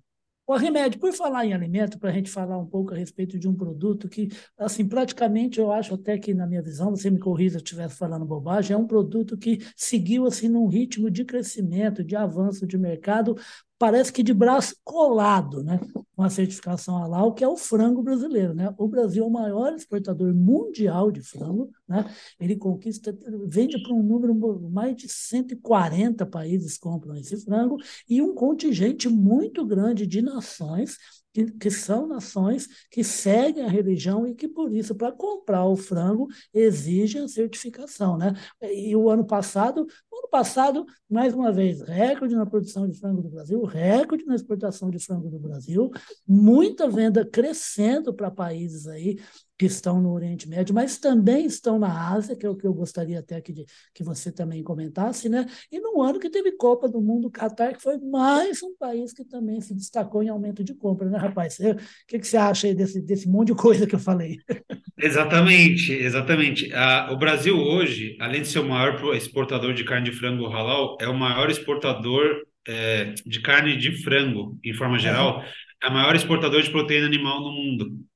O 0.50 0.56
remédio, 0.56 0.98
por 0.98 1.12
falar 1.12 1.46
em 1.46 1.54
alimento, 1.54 2.00
para 2.00 2.10
a 2.10 2.14
gente 2.14 2.32
falar 2.32 2.58
um 2.58 2.66
pouco 2.66 2.94
a 2.94 2.98
respeito 2.98 3.38
de 3.38 3.50
um 3.50 3.54
produto 3.54 4.08
que, 4.08 4.30
assim, 4.58 4.88
praticamente 4.88 5.60
eu 5.60 5.74
acho 5.74 5.94
até 5.94 6.18
que, 6.18 6.34
na 6.34 6.48
minha 6.48 6.62
visão, 6.62 6.90
você 6.90 7.10
me 7.10 7.20
corrija 7.20 7.52
se 7.52 7.58
eu 7.58 7.64
estivesse 7.66 7.96
falando 7.98 8.24
bobagem, 8.26 8.74
é 8.74 8.78
um 8.78 8.88
produto 8.88 9.38
que 9.38 9.60
seguiu, 9.76 10.26
assim, 10.26 10.48
num 10.48 10.66
ritmo 10.68 11.12
de 11.12 11.26
crescimento, 11.26 12.02
de 12.02 12.16
avanço 12.16 12.66
de 12.66 12.78
mercado, 12.78 13.36
parece 13.80 14.12
que 14.12 14.24
de 14.24 14.34
braço 14.34 14.76
colado, 14.84 15.64
né, 15.64 15.80
com 16.16 16.24
a 16.24 16.30
certificação 16.30 16.98
halal, 16.98 17.34
que 17.34 17.44
é 17.44 17.48
o 17.48 17.56
frango 17.56 18.02
brasileiro, 18.02 18.54
né? 18.54 18.74
O 18.78 18.88
Brasil 18.88 19.24
é 19.24 19.28
o 19.28 19.30
maior 19.30 19.74
exportador 19.74 20.34
mundial 20.34 21.12
de 21.12 21.22
frango, 21.22 21.70
né? 21.88 22.10
Ele 22.40 22.56
conquista, 22.56 23.16
vende 23.46 23.82
para 23.82 23.94
um 23.94 24.02
número 24.02 24.34
mais 24.70 24.96
de 24.96 25.08
140 25.08 26.26
países 26.26 26.78
compram 26.78 27.16
esse 27.16 27.38
frango 27.44 27.78
e 28.10 28.22
um 28.22 28.34
contingente 28.34 29.08
muito 29.08 29.64
grande 29.66 30.08
de 30.08 30.22
nações 30.22 30.98
que, 31.38 31.52
que, 31.52 31.70
são 31.70 32.08
nações 32.08 32.68
que 32.90 33.04
seguem 33.04 33.64
a 33.64 33.68
religião 33.68 34.26
e 34.26 34.34
que, 34.34 34.48
por 34.48 34.74
isso, 34.74 34.96
para 34.96 35.12
comprar 35.12 35.66
o 35.66 35.76
frango, 35.76 36.28
exigem 36.52 37.22
a 37.22 37.28
certificação. 37.28 38.18
Né? 38.18 38.34
E 38.64 38.96
o 38.96 39.08
ano 39.08 39.24
passado, 39.24 39.82
ano 39.82 40.30
passado, 40.32 40.86
mais 41.08 41.36
uma 41.36 41.52
vez, 41.52 41.82
recorde 41.82 42.36
na 42.36 42.46
produção 42.46 42.88
de 42.88 42.98
frango 42.98 43.22
do 43.22 43.30
Brasil, 43.30 43.64
recorde 43.64 44.26
na 44.26 44.34
exportação 44.34 44.90
de 44.90 44.98
frango 44.98 45.30
do 45.30 45.38
Brasil, 45.38 45.92
muita 46.28 46.90
venda 46.90 47.24
crescendo 47.24 48.12
para 48.12 48.32
países 48.32 48.88
aí 48.88 49.20
que 49.58 49.66
estão 49.66 50.00
no 50.00 50.14
Oriente 50.14 50.48
Médio, 50.48 50.74
mas 50.74 51.00
também 51.00 51.46
estão 51.46 51.80
na 51.80 52.12
Ásia, 52.12 52.36
que 52.36 52.46
é 52.46 52.50
o 52.50 52.56
que 52.56 52.68
eu 52.68 52.74
gostaria 52.74 53.20
até 53.20 53.42
que, 53.42 53.52
de, 53.52 53.66
que 53.94 54.04
você 54.04 54.32
também 54.32 54.62
comentasse, 54.62 55.28
né? 55.28 55.48
E 55.72 55.80
no 55.80 56.02
ano 56.02 56.20
que 56.20 56.30
teve 56.30 56.52
Copa 56.52 56.88
do 56.88 57.02
Mundo, 57.02 57.32
Catar, 57.32 57.74
que 57.74 57.82
foi 57.82 57.98
mais 57.98 58.62
um 58.62 58.76
país 58.78 59.12
que 59.14 59.26
também 59.26 59.60
se 59.60 59.74
destacou 59.74 60.22
em 60.22 60.30
aumento 60.30 60.64
de 60.64 60.76
compra, 60.76 61.10
né, 61.10 61.18
rapaz? 61.18 61.58
O 61.60 61.76
que, 62.08 62.20
que 62.20 62.28
você 62.28 62.38
acha 62.38 62.68
aí 62.68 62.76
desse, 62.76 63.02
desse 63.02 63.28
monte 63.28 63.48
de 63.48 63.56
coisa 63.56 63.88
que 63.88 63.96
eu 63.96 64.00
falei? 64.00 64.38
Exatamente, 65.00 65.94
exatamente. 65.94 66.74
Ah, 66.74 67.10
o 67.12 67.18
Brasil 67.18 67.56
hoje, 67.56 68.18
além 68.20 68.42
de 68.42 68.48
ser 68.48 68.58
o 68.58 68.68
maior 68.68 69.16
exportador 69.16 69.72
de 69.72 69.84
carne 69.84 70.10
de 70.10 70.18
frango 70.18 70.48
halal, 70.48 70.98
é 71.00 71.08
o 71.08 71.14
maior 71.14 71.52
exportador 71.52 72.42
é, 72.68 73.14
de 73.24 73.40
carne 73.40 73.78
de 73.78 73.92
frango, 74.04 74.60
em 74.64 74.74
forma 74.74 74.98
geral, 74.98 75.44
é 75.84 75.88
o 75.88 75.94
maior 75.94 76.16
exportador 76.16 76.64
de 76.64 76.72
proteína 76.72 77.06
animal 77.06 77.42
no 77.42 77.52
mundo 77.52 78.08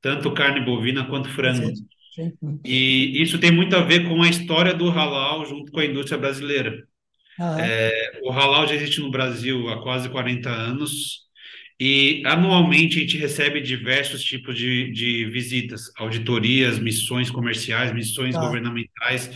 tanto 0.00 0.32
carne 0.32 0.64
bovina 0.64 1.04
quanto 1.06 1.28
frango. 1.28 1.72
E 2.64 3.22
isso 3.22 3.38
tem 3.38 3.50
muito 3.50 3.76
a 3.76 3.82
ver 3.82 4.08
com 4.08 4.22
a 4.22 4.28
história 4.28 4.74
do 4.74 4.88
halal 4.90 5.46
junto 5.46 5.70
com 5.70 5.80
a 5.80 5.84
indústria 5.84 6.18
brasileira. 6.18 6.84
É, 7.58 8.20
o 8.22 8.30
halal 8.30 8.66
já 8.66 8.74
existe 8.74 9.00
no 9.00 9.10
Brasil 9.10 9.68
há 9.70 9.82
quase 9.82 10.10
40 10.10 10.50
anos 10.50 11.30
e 11.80 12.22
anualmente 12.26 12.98
a 12.98 13.00
gente 13.00 13.16
recebe 13.16 13.62
diversos 13.62 14.22
tipos 14.22 14.54
de, 14.54 14.92
de 14.92 15.24
visitas, 15.30 15.90
auditorias, 15.96 16.78
missões 16.78 17.30
comerciais, 17.30 17.94
missões 17.94 18.36
ah. 18.36 18.40
governamentais. 18.40 19.30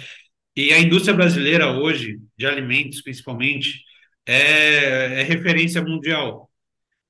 E 0.54 0.72
a 0.72 0.78
indústria 0.78 1.14
brasileira 1.14 1.70
hoje, 1.72 2.18
de 2.36 2.46
alimentos 2.46 3.00
principalmente, 3.00 3.80
é, 4.26 5.20
é 5.20 5.22
referência 5.22 5.82
mundial. 5.82 6.50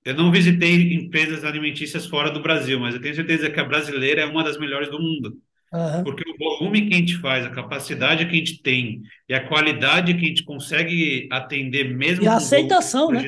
Eu 0.04 0.14
não 0.14 0.30
visitei 0.30 0.92
empresas 0.92 1.44
alimentícias 1.44 2.06
fora 2.06 2.30
do 2.30 2.42
Brasil, 2.42 2.78
mas 2.78 2.94
eu 2.94 3.00
tenho 3.00 3.14
certeza 3.14 3.48
que 3.48 3.58
a 3.58 3.64
brasileira 3.64 4.20
é 4.20 4.26
uma 4.26 4.44
das 4.44 4.58
melhores 4.58 4.90
do 4.90 5.00
mundo. 5.00 5.38
Uhum. 5.72 6.04
Porque 6.04 6.22
o 6.30 6.38
volume 6.38 6.86
que 6.86 6.94
a 6.94 6.98
gente 6.98 7.16
faz, 7.16 7.44
a 7.44 7.50
capacidade 7.50 8.26
que 8.26 8.32
a 8.32 8.38
gente 8.38 8.62
tem 8.62 9.02
e 9.28 9.34
a 9.34 9.48
qualidade 9.48 10.14
que 10.14 10.24
a 10.24 10.28
gente 10.28 10.44
consegue 10.44 11.26
atender 11.32 11.92
mesmo 11.92 12.24
e 12.24 12.28
a 12.28 12.36
aceitação, 12.36 13.10
né? 13.10 13.22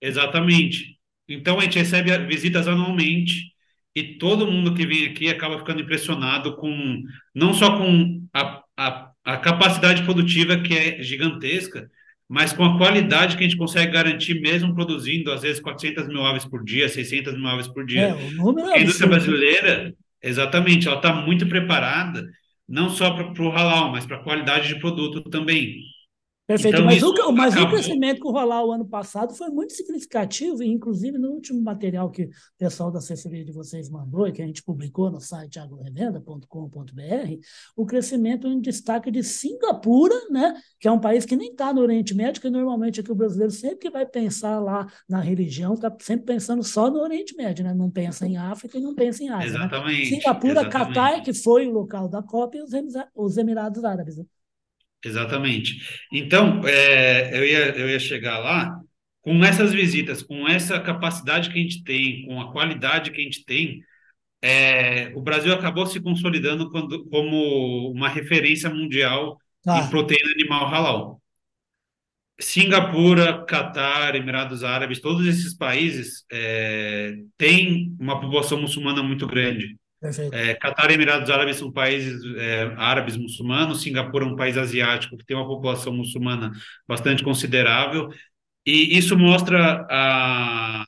Exatamente. 0.00 0.98
Então 1.28 1.58
a 1.58 1.64
gente 1.64 1.78
recebe 1.78 2.16
visitas 2.26 2.68
anualmente 2.68 3.52
e 3.94 4.16
todo 4.18 4.50
mundo 4.50 4.74
que 4.74 4.86
vem 4.86 5.06
aqui 5.06 5.28
acaba 5.28 5.58
ficando 5.58 5.82
impressionado 5.82 6.56
com 6.56 7.02
não 7.34 7.52
só 7.52 7.76
com 7.78 8.26
a, 8.32 8.62
a, 8.76 9.10
a 9.24 9.36
capacidade 9.36 10.02
produtiva 10.02 10.58
que 10.58 10.74
é 10.76 11.02
gigantesca, 11.02 11.90
mas 12.28 12.52
com 12.52 12.64
a 12.64 12.78
qualidade 12.78 13.36
que 13.36 13.44
a 13.44 13.46
gente 13.46 13.58
consegue 13.58 13.92
garantir, 13.92 14.40
mesmo 14.40 14.74
produzindo, 14.74 15.30
às 15.30 15.42
vezes, 15.42 15.60
400 15.60 16.08
mil 16.08 16.24
aves 16.24 16.44
por 16.44 16.64
dia, 16.64 16.88
600 16.88 17.34
mil 17.34 17.46
aves 17.46 17.68
por 17.68 17.84
dia. 17.84 18.08
É, 18.08 18.14
o 18.14 18.30
número 18.30 18.68
é 18.68 18.78
a 18.78 18.80
indústria 18.80 19.08
brasileira, 19.08 19.94
exatamente, 20.22 20.88
ela 20.88 20.96
está 20.96 21.12
muito 21.12 21.46
preparada, 21.46 22.26
não 22.68 22.88
só 22.88 23.10
para 23.10 23.42
o 23.42 23.50
halal, 23.50 23.92
mas 23.92 24.06
para 24.06 24.16
a 24.16 24.22
qualidade 24.22 24.68
de 24.68 24.80
produto 24.80 25.22
também. 25.28 25.76
Perfeito, 26.46 26.76
então, 26.76 26.84
mas, 26.84 27.02
o, 27.02 27.32
mas 27.32 27.56
o 27.56 27.68
crescimento 27.70 28.20
que 28.20 28.28
rolou 28.28 28.68
o 28.68 28.72
ano 28.72 28.84
passado 28.86 29.34
foi 29.34 29.48
muito 29.48 29.72
significativo, 29.72 30.62
e 30.62 30.68
inclusive 30.68 31.16
no 31.16 31.30
último 31.30 31.62
material 31.62 32.10
que 32.10 32.24
o 32.24 32.30
pessoal 32.58 32.90
da 32.90 32.98
assessoria 32.98 33.42
de 33.42 33.50
vocês 33.50 33.88
mandou 33.88 34.28
e 34.28 34.32
que 34.32 34.42
a 34.42 34.46
gente 34.46 34.62
publicou 34.62 35.10
no 35.10 35.20
site 35.20 35.58
agrorevenda.com.br, 35.58 37.40
o 37.74 37.86
crescimento 37.86 38.46
em 38.46 38.60
destaque 38.60 39.10
de 39.10 39.22
Singapura, 39.22 40.14
né, 40.30 40.54
que 40.78 40.86
é 40.86 40.92
um 40.92 41.00
país 41.00 41.24
que 41.24 41.34
nem 41.34 41.50
está 41.50 41.72
no 41.72 41.80
Oriente 41.80 42.14
Médio, 42.14 42.42
que 42.42 42.50
normalmente 42.50 43.00
aqui 43.00 43.10
o 43.10 43.14
brasileiro 43.14 43.50
sempre 43.50 43.78
que 43.78 43.90
vai 43.90 44.04
pensar 44.04 44.60
lá 44.60 44.86
na 45.08 45.20
religião, 45.20 45.72
está 45.72 45.90
sempre 45.98 46.26
pensando 46.26 46.62
só 46.62 46.90
no 46.90 47.00
Oriente 47.00 47.34
Médio, 47.34 47.64
né, 47.64 47.72
não 47.72 47.90
pensa 47.90 48.26
em 48.26 48.36
África 48.36 48.76
e 48.76 48.82
não 48.82 48.94
pensa 48.94 49.24
em 49.24 49.30
Ásia. 49.30 49.50
Né? 49.50 49.56
Exatamente. 49.56 50.10
Né? 50.10 50.20
Singapura, 50.20 50.60
exatamente. 50.60 50.94
Catar, 50.94 51.22
que 51.22 51.32
foi 51.32 51.66
o 51.66 51.72
local 51.72 52.06
da 52.06 52.22
Copa, 52.22 52.58
e 52.58 52.62
os 53.14 53.38
Emirados 53.38 53.82
Árabes. 53.82 54.16
Exatamente. 55.04 56.04
Então, 56.12 56.66
é, 56.66 57.36
eu, 57.36 57.44
ia, 57.44 57.76
eu 57.76 57.88
ia 57.90 57.98
chegar 57.98 58.38
lá 58.38 58.80
com 59.20 59.44
essas 59.44 59.72
visitas, 59.72 60.22
com 60.22 60.48
essa 60.48 60.78
capacidade 60.80 61.50
que 61.50 61.58
a 61.58 61.62
gente 61.62 61.82
tem, 61.82 62.26
com 62.26 62.40
a 62.40 62.52
qualidade 62.52 63.10
que 63.10 63.20
a 63.20 63.24
gente 63.24 63.44
tem, 63.44 63.82
é, 64.42 65.10
o 65.14 65.22
Brasil 65.22 65.54
acabou 65.54 65.86
se 65.86 65.98
consolidando 66.00 66.70
quando, 66.70 67.06
como 67.06 67.90
uma 67.90 68.08
referência 68.08 68.68
mundial 68.68 69.38
ah. 69.66 69.80
em 69.80 69.88
proteína 69.88 70.30
animal 70.32 70.66
halal. 70.68 71.22
Singapura, 72.38 73.44
Catar, 73.46 74.14
Emirados 74.14 74.62
Árabes, 74.64 75.00
todos 75.00 75.26
esses 75.26 75.54
países 75.56 76.26
é, 76.30 77.14
têm 77.38 77.96
uma 77.98 78.20
população 78.20 78.60
muçulmana 78.60 79.02
muito 79.02 79.26
grande. 79.26 79.78
É, 80.32 80.54
Catar 80.54 80.90
e 80.90 80.94
Emirados 80.94 81.30
Árabes 81.30 81.56
são 81.56 81.72
países 81.72 82.22
é, 82.36 82.74
árabes 82.76 83.16
muçulmanos, 83.16 83.80
Singapura 83.80 84.26
é 84.26 84.28
um 84.28 84.36
país 84.36 84.58
asiático 84.58 85.16
que 85.16 85.24
tem 85.24 85.36
uma 85.36 85.46
população 85.46 85.94
muçulmana 85.94 86.52
bastante 86.86 87.24
considerável, 87.24 88.10
e 88.66 88.98
isso 88.98 89.16
mostra 89.16 89.86
a, 89.90 90.84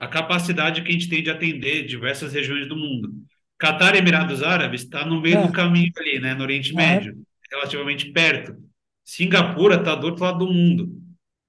a 0.00 0.08
capacidade 0.08 0.82
que 0.82 0.88
a 0.88 0.92
gente 0.92 1.08
tem 1.08 1.22
de 1.22 1.30
atender 1.30 1.86
diversas 1.86 2.32
regiões 2.32 2.68
do 2.68 2.76
mundo. 2.76 3.12
Catar 3.56 3.94
e 3.94 3.98
Emirados 3.98 4.42
Árabes 4.42 4.82
está 4.82 5.04
no 5.06 5.20
meio 5.20 5.38
é. 5.38 5.46
do 5.46 5.52
caminho 5.52 5.92
ali, 5.96 6.18
né, 6.18 6.34
no 6.34 6.42
Oriente 6.42 6.74
Médio, 6.74 7.16
relativamente 7.50 8.10
perto. 8.10 8.56
Singapura 9.04 9.76
está 9.76 9.94
do 9.94 10.08
outro 10.08 10.24
lado 10.24 10.44
do 10.44 10.52
mundo. 10.52 11.00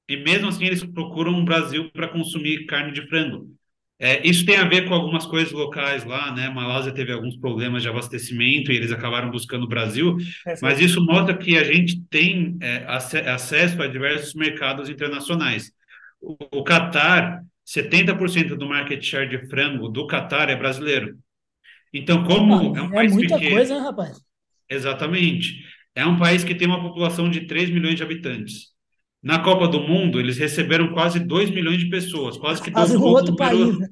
E 0.08 0.16
mesmo 0.16 0.50
assim 0.50 0.66
eles 0.66 0.84
procuram 0.84 1.34
o 1.34 1.44
Brasil 1.44 1.90
para 1.92 2.08
consumir 2.08 2.66
carne 2.66 2.94
de 2.94 3.06
frango 3.08 3.58
É, 4.00 4.28
isso 4.28 4.46
tem 4.46 4.58
a 4.58 4.68
ver 4.68 4.88
com 4.88 4.94
algumas 4.94 5.26
coisas 5.26 5.52
locais 5.52 6.06
lá, 6.06 6.32
né? 6.32 6.50
Malásia 6.50 6.92
teve 6.92 7.12
alguns 7.12 7.36
problemas 7.36 7.82
de 7.82 7.90
abastecimento 7.90 8.72
e 8.72 8.76
eles 8.76 8.92
acabaram 8.92 9.32
buscando 9.32 9.64
o 9.64 9.68
Brasil, 9.68 10.16
mas 10.62 10.80
isso 10.80 11.04
mostra 11.04 11.36
que 11.36 11.58
a 11.58 11.64
gente 11.64 12.02
tem 12.04 12.58
é, 12.62 12.86
acesso 12.88 13.82
a 13.82 13.88
diversos 13.88 14.36
mercados 14.36 14.88
internacionais. 14.88 15.72
O, 16.22 16.38
o 16.52 16.64
Qatar, 16.64 17.44
70% 17.66 18.56
do 18.56 18.68
market 18.68 19.04
share 19.04 19.28
de 19.28 19.48
frango 19.50 19.90
do 19.90 20.06
Qatar 20.06 20.50
é 20.50 20.56
brasileiro. 20.56 21.18
Então, 21.92 22.24
como 22.24 22.76
ah, 22.76 22.78
é 22.78 22.82
um 22.82 22.92
país 22.92 23.12
é 23.12 23.16
muita 23.16 23.36
pequeno, 23.36 23.56
coisa, 23.56 23.74
hein, 23.74 23.82
rapaz? 23.82 24.22
Exatamente. 24.70 25.66
É 25.96 26.06
um 26.06 26.18
país 26.20 26.44
que 26.44 26.54
tem 26.54 26.68
uma 26.68 26.82
população 26.82 27.30
de 27.30 27.48
3 27.48 27.72
milhões 27.72 27.96
de 27.96 28.04
habitantes. 28.04 28.77
Na 29.28 29.40
Copa 29.40 29.68
do 29.68 29.82
Mundo, 29.82 30.22
eles 30.22 30.38
receberam 30.38 30.94
quase 30.94 31.20
2 31.20 31.50
milhões 31.50 31.80
de 31.80 31.90
pessoas, 31.90 32.38
quase 32.38 32.62
que 32.62 32.72
quase 32.72 32.94
dobrou 32.94 33.12
outro 33.12 33.34
o 33.34 33.38
número... 33.38 33.58
país. 33.58 33.78
Né? 33.78 33.88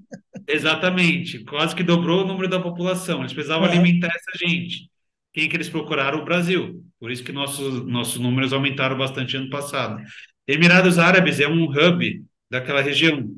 Exatamente, 0.48 1.40
quase 1.44 1.76
que 1.76 1.84
dobrou 1.84 2.24
o 2.24 2.26
número 2.26 2.48
da 2.48 2.58
população. 2.58 3.20
Eles 3.20 3.34
precisavam 3.34 3.68
é. 3.68 3.72
alimentar 3.72 4.08
essa 4.08 4.48
gente. 4.48 4.90
Quem 5.34 5.50
que 5.50 5.58
eles 5.58 5.68
procuraram? 5.68 6.20
O 6.20 6.24
Brasil. 6.24 6.82
Por 6.98 7.12
isso 7.12 7.22
que 7.22 7.34
nossos, 7.34 7.86
nossos 7.86 8.18
números 8.18 8.54
aumentaram 8.54 8.98
bastante 8.98 9.36
ano 9.36 9.50
passado. 9.50 10.02
Emirados 10.48 10.98
Árabes 10.98 11.42
é 11.42 11.50
um 11.50 11.66
hub 11.66 12.24
daquela 12.50 12.82
região. 12.82 13.30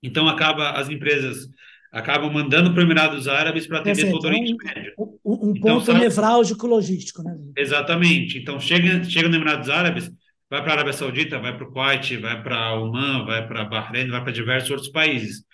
Então, 0.00 0.28
acaba 0.28 0.70
as 0.70 0.88
empresas 0.88 1.48
acabam 1.90 2.32
mandando 2.32 2.70
para 2.70 2.78
os 2.78 2.84
Emirados 2.84 3.26
Árabes 3.26 3.66
para 3.66 3.80
atender 3.80 4.08
todo 4.08 4.22
o 4.22 4.28
Oriente 4.28 4.52
um, 4.52 4.56
Médio. 4.56 4.92
Um, 4.96 5.48
um 5.48 5.50
então, 5.56 5.78
ponto 5.78 5.86
sabe... 5.86 5.98
nevrálgico 5.98 6.64
logístico, 6.68 7.24
né? 7.24 7.36
Exatamente. 7.56 8.38
Então, 8.38 8.60
chega, 8.60 9.02
chega 9.02 9.26
nos 9.26 9.36
Emirados 9.36 9.68
Árabes, 9.68 10.12
vai 10.54 10.62
para 10.62 10.70
a 10.70 10.74
Arábia 10.74 10.92
Saudita, 10.92 11.40
vai 11.40 11.56
para 11.56 11.66
o 11.66 11.72
Kuwait, 11.72 12.16
vai 12.18 12.40
para 12.40 12.74
Oman, 12.74 13.24
vai 13.24 13.44
para 13.44 13.64
Bahrein, 13.64 14.08
vai 14.08 14.22
para 14.22 14.30
diversos 14.30 14.70
outros 14.70 14.88
países. 14.88 15.44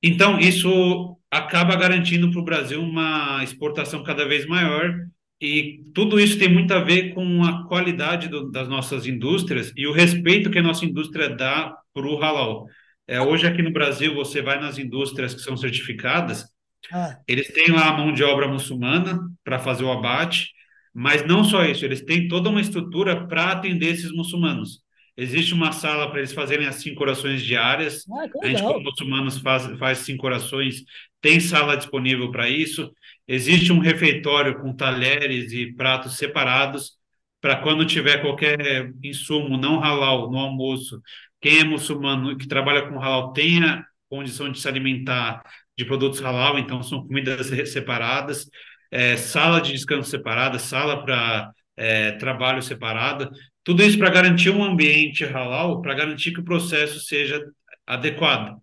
Então, 0.00 0.38
isso 0.38 1.18
acaba 1.28 1.74
garantindo 1.74 2.30
para 2.30 2.40
o 2.40 2.44
Brasil 2.44 2.80
uma 2.80 3.42
exportação 3.42 4.04
cada 4.04 4.24
vez 4.24 4.46
maior 4.46 4.94
e 5.40 5.82
tudo 5.92 6.20
isso 6.20 6.38
tem 6.38 6.48
muito 6.48 6.72
a 6.72 6.78
ver 6.78 7.12
com 7.12 7.42
a 7.42 7.66
qualidade 7.66 8.28
do, 8.28 8.52
das 8.52 8.68
nossas 8.68 9.04
indústrias 9.04 9.72
e 9.76 9.84
o 9.84 9.92
respeito 9.92 10.48
que 10.48 10.60
a 10.60 10.62
nossa 10.62 10.84
indústria 10.84 11.28
dá 11.28 11.76
para 11.92 12.06
o 12.06 12.16
halal. 12.16 12.68
É, 13.08 13.20
hoje 13.20 13.48
aqui 13.48 13.62
no 13.62 13.72
Brasil, 13.72 14.14
você 14.14 14.40
vai 14.40 14.60
nas 14.60 14.78
indústrias 14.78 15.34
que 15.34 15.40
são 15.40 15.56
certificadas, 15.56 16.46
ah. 16.92 17.18
eles 17.26 17.48
têm 17.48 17.72
lá 17.72 17.88
a 17.88 17.96
mão 17.96 18.12
de 18.12 18.22
obra 18.22 18.46
muçulmana 18.46 19.18
para 19.42 19.58
fazer 19.58 19.82
o 19.82 19.90
abate, 19.90 20.52
mas 20.94 21.26
não 21.26 21.44
só 21.44 21.64
isso, 21.64 21.84
eles 21.84 22.02
têm 22.02 22.28
toda 22.28 22.48
uma 22.48 22.60
estrutura 22.60 23.26
para 23.26 23.52
atender 23.52 23.92
esses 23.92 24.12
muçulmanos. 24.12 24.82
Existe 25.16 25.54
uma 25.54 25.72
sala 25.72 26.08
para 26.08 26.18
eles 26.18 26.32
fazerem 26.32 26.66
as 26.66 26.76
cinco 26.76 27.02
orações 27.02 27.42
diárias. 27.42 28.04
Ah, 28.10 28.26
a 28.42 28.46
gente, 28.48 28.62
como 28.62 28.80
muçulmanos, 28.80 29.38
faz, 29.38 29.78
faz 29.78 29.98
cinco 29.98 30.26
orações, 30.26 30.84
tem 31.20 31.38
sala 31.40 31.76
disponível 31.76 32.30
para 32.30 32.48
isso. 32.48 32.92
Existe 33.26 33.72
um 33.72 33.78
refeitório 33.78 34.60
com 34.60 34.74
talheres 34.74 35.52
e 35.52 35.72
pratos 35.72 36.16
separados 36.16 36.92
para 37.40 37.56
quando 37.56 37.84
tiver 37.84 38.22
qualquer 38.22 38.90
insumo 39.02 39.56
não 39.58 39.78
halal 39.78 40.30
no 40.30 40.38
almoço, 40.38 41.00
quem 41.40 41.58
é 41.58 41.64
muçulmano 41.64 42.32
e 42.32 42.36
que 42.38 42.48
trabalha 42.48 42.88
com 42.88 42.98
halal 42.98 43.34
tenha 43.34 43.84
condição 44.08 44.50
de 44.50 44.58
se 44.58 44.66
alimentar 44.66 45.42
de 45.76 45.84
produtos 45.84 46.20
halal, 46.20 46.58
então 46.58 46.82
são 46.82 47.06
comidas 47.06 47.48
separadas, 47.70 48.48
é, 48.94 49.16
sala 49.16 49.60
de 49.60 49.72
descanso 49.72 50.08
separada, 50.08 50.56
sala 50.56 51.04
para 51.04 51.50
é, 51.76 52.12
trabalho 52.12 52.62
separada, 52.62 53.28
tudo 53.64 53.82
isso 53.82 53.98
para 53.98 54.08
garantir 54.08 54.50
um 54.50 54.62
ambiente 54.62 55.24
halal, 55.24 55.82
para 55.82 55.94
garantir 55.94 56.32
que 56.32 56.38
o 56.38 56.44
processo 56.44 57.00
seja 57.00 57.44
adequado. 57.84 58.56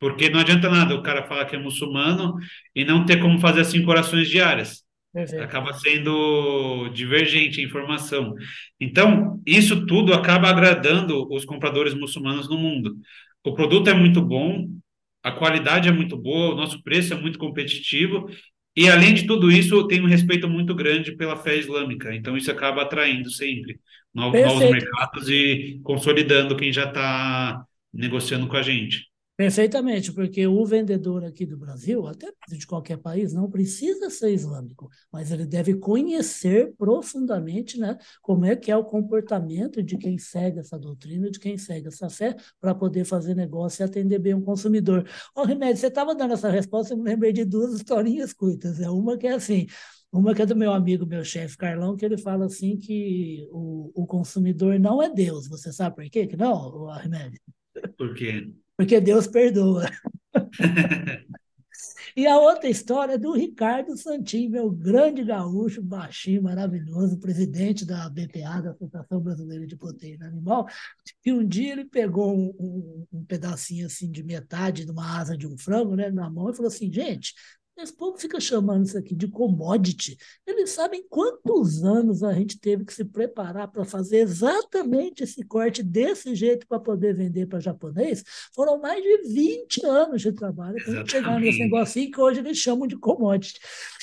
Porque 0.00 0.30
não 0.30 0.40
adianta 0.40 0.70
nada 0.70 0.94
o 0.94 1.02
cara 1.02 1.26
falar 1.26 1.44
que 1.44 1.54
é 1.54 1.58
muçulmano 1.58 2.34
e 2.74 2.82
não 2.82 3.04
ter 3.04 3.20
como 3.20 3.38
fazer 3.40 3.60
as 3.60 3.66
cinco 3.66 3.90
orações 3.90 4.30
diárias. 4.30 4.82
Acaba 5.42 5.74
sendo 5.74 6.88
divergente 6.94 7.60
a 7.60 7.64
informação. 7.64 8.34
Então, 8.80 9.42
isso 9.44 9.84
tudo 9.84 10.14
acaba 10.14 10.48
agradando 10.48 11.30
os 11.30 11.44
compradores 11.44 11.92
muçulmanos 11.92 12.48
no 12.48 12.56
mundo. 12.56 12.96
O 13.44 13.52
produto 13.52 13.90
é 13.90 13.94
muito 13.94 14.22
bom, 14.22 14.66
a 15.22 15.30
qualidade 15.30 15.88
é 15.88 15.92
muito 15.92 16.16
boa, 16.16 16.54
o 16.54 16.56
nosso 16.56 16.82
preço 16.82 17.12
é 17.12 17.16
muito 17.16 17.38
competitivo 17.38 18.30
e, 18.78 18.88
além 18.88 19.12
de 19.12 19.26
tudo 19.26 19.50
isso, 19.50 19.86
tem 19.88 20.00
um 20.00 20.06
respeito 20.06 20.48
muito 20.48 20.74
grande 20.74 21.12
pela 21.16 21.36
fé 21.36 21.56
islâmica. 21.56 22.14
Então, 22.14 22.36
isso 22.36 22.50
acaba 22.50 22.82
atraindo 22.82 23.30
sempre 23.30 23.80
novos, 24.14 24.40
novos 24.40 24.70
mercados 24.70 25.28
e 25.28 25.80
consolidando 25.82 26.56
quem 26.56 26.72
já 26.72 26.84
está 26.84 27.64
negociando 27.92 28.46
com 28.46 28.56
a 28.56 28.62
gente. 28.62 29.07
Perfeitamente, 29.38 30.12
porque 30.12 30.48
o 30.48 30.66
vendedor 30.66 31.24
aqui 31.24 31.46
do 31.46 31.56
Brasil, 31.56 32.04
até 32.08 32.26
de 32.48 32.66
qualquer 32.66 32.98
país, 32.98 33.32
não 33.32 33.48
precisa 33.48 34.10
ser 34.10 34.32
islâmico, 34.32 34.90
mas 35.12 35.30
ele 35.30 35.46
deve 35.46 35.74
conhecer 35.76 36.74
profundamente 36.76 37.78
né, 37.78 37.96
como 38.20 38.44
é 38.44 38.56
que 38.56 38.68
é 38.68 38.76
o 38.76 38.82
comportamento 38.82 39.80
de 39.80 39.96
quem 39.96 40.18
segue 40.18 40.58
essa 40.58 40.76
doutrina, 40.76 41.30
de 41.30 41.38
quem 41.38 41.56
segue 41.56 41.86
essa 41.86 42.10
fé, 42.10 42.34
para 42.60 42.74
poder 42.74 43.04
fazer 43.04 43.36
negócio 43.36 43.80
e 43.80 43.84
atender 43.84 44.18
bem 44.18 44.34
o 44.34 44.42
consumidor. 44.42 45.08
Ô, 45.32 45.44
Remédio, 45.44 45.76
você 45.76 45.86
estava 45.86 46.16
dando 46.16 46.34
essa 46.34 46.50
resposta, 46.50 46.92
eu 46.92 46.98
me 46.98 47.04
lembrei 47.04 47.32
de 47.32 47.44
duas 47.44 47.74
historinhas 47.74 48.32
curtas. 48.32 48.80
É 48.80 48.90
uma 48.90 49.16
que 49.16 49.28
é 49.28 49.34
assim, 49.34 49.68
uma 50.10 50.34
que 50.34 50.42
é 50.42 50.46
do 50.46 50.56
meu 50.56 50.72
amigo, 50.72 51.06
meu 51.06 51.22
chefe 51.22 51.56
Carlão, 51.56 51.94
que 51.94 52.04
ele 52.04 52.18
fala 52.18 52.46
assim 52.46 52.76
que 52.76 53.46
o, 53.52 53.92
o 53.94 54.04
consumidor 54.04 54.80
não 54.80 55.00
é 55.00 55.08
Deus. 55.08 55.46
Você 55.46 55.72
sabe 55.72 55.94
por 55.94 56.10
quê 56.10 56.26
que 56.26 56.36
não, 56.36 56.86
Remédio? 56.86 57.40
Por 57.96 58.12
quê? 58.14 58.52
Porque 58.78 59.00
Deus 59.00 59.26
perdoa. 59.26 59.90
e 62.16 62.28
a 62.28 62.38
outra 62.38 62.68
história 62.68 63.14
é 63.14 63.18
do 63.18 63.32
Ricardo 63.32 63.96
Santin, 63.96 64.48
meu 64.48 64.70
grande 64.70 65.24
gaúcho, 65.24 65.82
baixinho, 65.82 66.44
maravilhoso, 66.44 67.18
presidente 67.18 67.84
da 67.84 68.08
BPA, 68.08 68.62
da 68.62 68.70
Associação 68.70 69.20
Brasileira 69.20 69.66
de 69.66 69.76
Proteína 69.76 70.28
Animal, 70.28 70.68
que 71.20 71.32
um 71.32 71.44
dia 71.44 71.72
ele 71.72 71.86
pegou 71.86 72.32
um, 72.32 72.54
um, 72.56 73.06
um 73.14 73.24
pedacinho 73.24 73.86
assim 73.86 74.08
de 74.12 74.22
metade 74.22 74.84
de 74.84 74.92
uma 74.92 75.18
asa 75.18 75.36
de 75.36 75.48
um 75.48 75.58
frango 75.58 75.96
né, 75.96 76.08
na 76.08 76.30
mão 76.30 76.48
e 76.48 76.54
falou 76.54 76.68
assim, 76.68 76.92
gente, 76.92 77.34
esse 77.82 77.96
povo 77.96 78.18
fica 78.18 78.40
chamando 78.40 78.86
isso 78.86 78.98
aqui 78.98 79.14
de 79.14 79.28
commodity. 79.28 80.16
Eles 80.46 80.70
sabem 80.70 81.06
quantos 81.08 81.84
anos 81.84 82.22
a 82.22 82.32
gente 82.32 82.58
teve 82.58 82.84
que 82.84 82.92
se 82.92 83.04
preparar 83.04 83.68
para 83.68 83.84
fazer 83.84 84.18
exatamente 84.18 85.22
esse 85.22 85.44
corte 85.44 85.82
desse 85.82 86.34
jeito 86.34 86.66
para 86.66 86.80
poder 86.80 87.14
vender 87.14 87.46
para 87.46 87.60
japonês. 87.60 88.22
Foram 88.54 88.80
mais 88.80 89.02
de 89.02 89.28
20 89.28 89.86
anos 89.86 90.22
de 90.22 90.32
trabalho 90.32 90.76
para 90.84 91.06
chegar 91.06 91.40
nesse 91.40 91.58
negocinho 91.60 92.10
que 92.10 92.20
hoje 92.20 92.40
eles 92.40 92.58
chamam 92.58 92.86
de 92.86 92.96
commodity. 92.96 93.60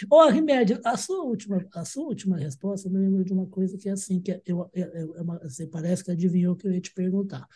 Ô, 0.09 0.25
Remédio, 0.27 0.79
a 0.83 0.97
sua 0.97 1.23
última, 1.23 1.65
a 1.73 1.85
sua 1.85 2.05
última 2.05 2.37
resposta 2.37 2.89
me 2.89 2.99
lembro 2.99 3.23
de 3.23 3.33
uma 3.33 3.47
coisa 3.47 3.77
que 3.77 3.89
é 3.89 3.91
assim, 3.91 4.21
que 4.21 4.41
eu, 4.45 4.69
eu, 4.73 4.87
eu, 4.93 5.25
você 5.43 5.67
parece 5.67 6.03
que 6.03 6.11
adivinhou 6.11 6.53
o 6.53 6.55
que 6.55 6.67
eu 6.67 6.71
ia 6.71 6.81
te 6.81 6.93
perguntar. 6.93 7.47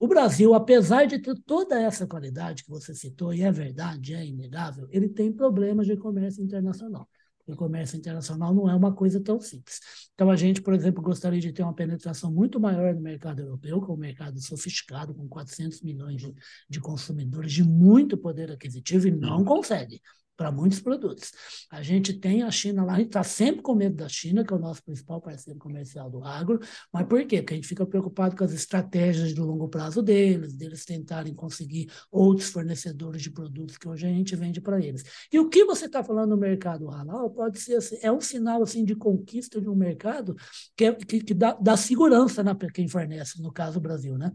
O 0.00 0.08
Brasil, 0.08 0.54
apesar 0.54 1.04
de 1.04 1.18
ter 1.18 1.34
toda 1.44 1.78
essa 1.78 2.06
qualidade 2.06 2.64
que 2.64 2.70
você 2.70 2.94
citou, 2.94 3.34
e 3.34 3.42
é 3.42 3.52
verdade, 3.52 4.14
é 4.14 4.24
inegável, 4.24 4.88
ele 4.90 5.10
tem 5.10 5.30
problemas 5.30 5.86
de 5.86 5.94
comércio 5.94 6.42
internacional. 6.42 7.06
O 7.46 7.54
comércio 7.54 7.98
internacional 7.98 8.54
não 8.54 8.70
é 8.70 8.74
uma 8.74 8.94
coisa 8.94 9.20
tão 9.20 9.38
simples. 9.38 9.78
Então, 10.14 10.30
a 10.30 10.36
gente, 10.36 10.62
por 10.62 10.72
exemplo, 10.72 11.02
gostaria 11.02 11.38
de 11.38 11.52
ter 11.52 11.62
uma 11.62 11.74
penetração 11.74 12.32
muito 12.32 12.58
maior 12.58 12.94
no 12.94 13.00
mercado 13.02 13.42
europeu, 13.42 13.78
que 13.82 13.90
é 13.90 13.94
um 13.94 13.98
mercado 13.98 14.40
sofisticado, 14.40 15.14
com 15.14 15.28
400 15.28 15.82
milhões 15.82 16.16
de, 16.16 16.34
de 16.66 16.80
consumidores, 16.80 17.52
de 17.52 17.62
muito 17.62 18.16
poder 18.16 18.50
aquisitivo, 18.50 19.06
e 19.06 19.10
não 19.10 19.44
consegue 19.44 20.00
para 20.40 20.50
muitos 20.50 20.80
produtos. 20.80 21.32
A 21.70 21.82
gente 21.82 22.14
tem 22.14 22.42
a 22.42 22.50
China 22.50 22.82
lá, 22.82 22.94
a 22.94 22.96
gente 22.96 23.08
está 23.08 23.22
sempre 23.22 23.60
com 23.60 23.74
medo 23.74 23.96
da 23.96 24.08
China, 24.08 24.42
que 24.42 24.50
é 24.50 24.56
o 24.56 24.58
nosso 24.58 24.82
principal 24.82 25.20
parceiro 25.20 25.58
comercial 25.58 26.08
do 26.08 26.24
agro, 26.24 26.58
mas 26.90 27.06
por 27.06 27.22
quê? 27.26 27.42
Porque 27.42 27.52
a 27.52 27.56
gente 27.58 27.68
fica 27.68 27.84
preocupado 27.84 28.34
com 28.34 28.42
as 28.42 28.54
estratégias 28.54 29.34
de 29.34 29.40
longo 29.40 29.68
prazo 29.68 30.00
deles, 30.00 30.54
deles 30.54 30.86
tentarem 30.86 31.34
conseguir 31.34 31.90
outros 32.10 32.48
fornecedores 32.48 33.20
de 33.20 33.30
produtos 33.30 33.76
que 33.76 33.86
hoje 33.86 34.06
a 34.06 34.08
gente 34.08 34.34
vende 34.34 34.62
para 34.62 34.82
eles. 34.82 35.04
E 35.30 35.38
o 35.38 35.46
que 35.46 35.62
você 35.62 35.84
está 35.84 36.02
falando 36.02 36.30
no 36.30 36.38
mercado 36.38 36.88
halal 36.88 37.28
pode 37.28 37.60
ser 37.60 37.74
assim, 37.74 37.98
é 38.00 38.10
um 38.10 38.22
sinal 38.22 38.62
assim 38.62 38.82
de 38.82 38.96
conquista 38.96 39.60
de 39.60 39.68
um 39.68 39.74
mercado 39.74 40.34
que, 40.74 40.86
é, 40.86 40.94
que, 40.94 41.20
que 41.20 41.34
dá, 41.34 41.52
dá 41.52 41.76
segurança 41.76 42.42
né, 42.42 42.54
para 42.54 42.72
quem 42.72 42.88
fornece, 42.88 43.42
no 43.42 43.52
caso 43.52 43.76
o 43.76 43.82
Brasil, 43.82 44.16
né? 44.16 44.32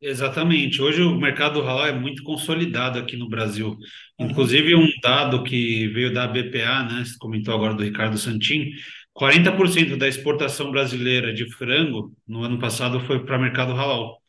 Exatamente. 0.00 0.80
Hoje 0.80 1.02
o 1.02 1.18
mercado 1.18 1.60
halal 1.60 1.86
é 1.86 1.92
muito 1.92 2.22
consolidado 2.22 2.98
aqui 2.98 3.16
no 3.16 3.28
Brasil. 3.28 3.76
Inclusive, 4.18 4.74
um 4.74 4.88
dado 5.02 5.44
que 5.44 5.88
veio 5.88 6.12
da 6.12 6.26
BPA, 6.26 6.84
né, 6.84 7.04
você 7.04 7.18
comentou 7.18 7.54
agora 7.54 7.74
do 7.74 7.82
Ricardo 7.82 8.16
Santin, 8.16 8.70
40% 9.14 9.96
da 9.98 10.08
exportação 10.08 10.70
brasileira 10.70 11.34
de 11.34 11.50
frango 11.52 12.14
no 12.26 12.42
ano 12.42 12.58
passado 12.58 12.98
foi 13.00 13.24
para 13.24 13.36
o 13.36 13.42
mercado 13.42 13.72
halal. 13.72 14.22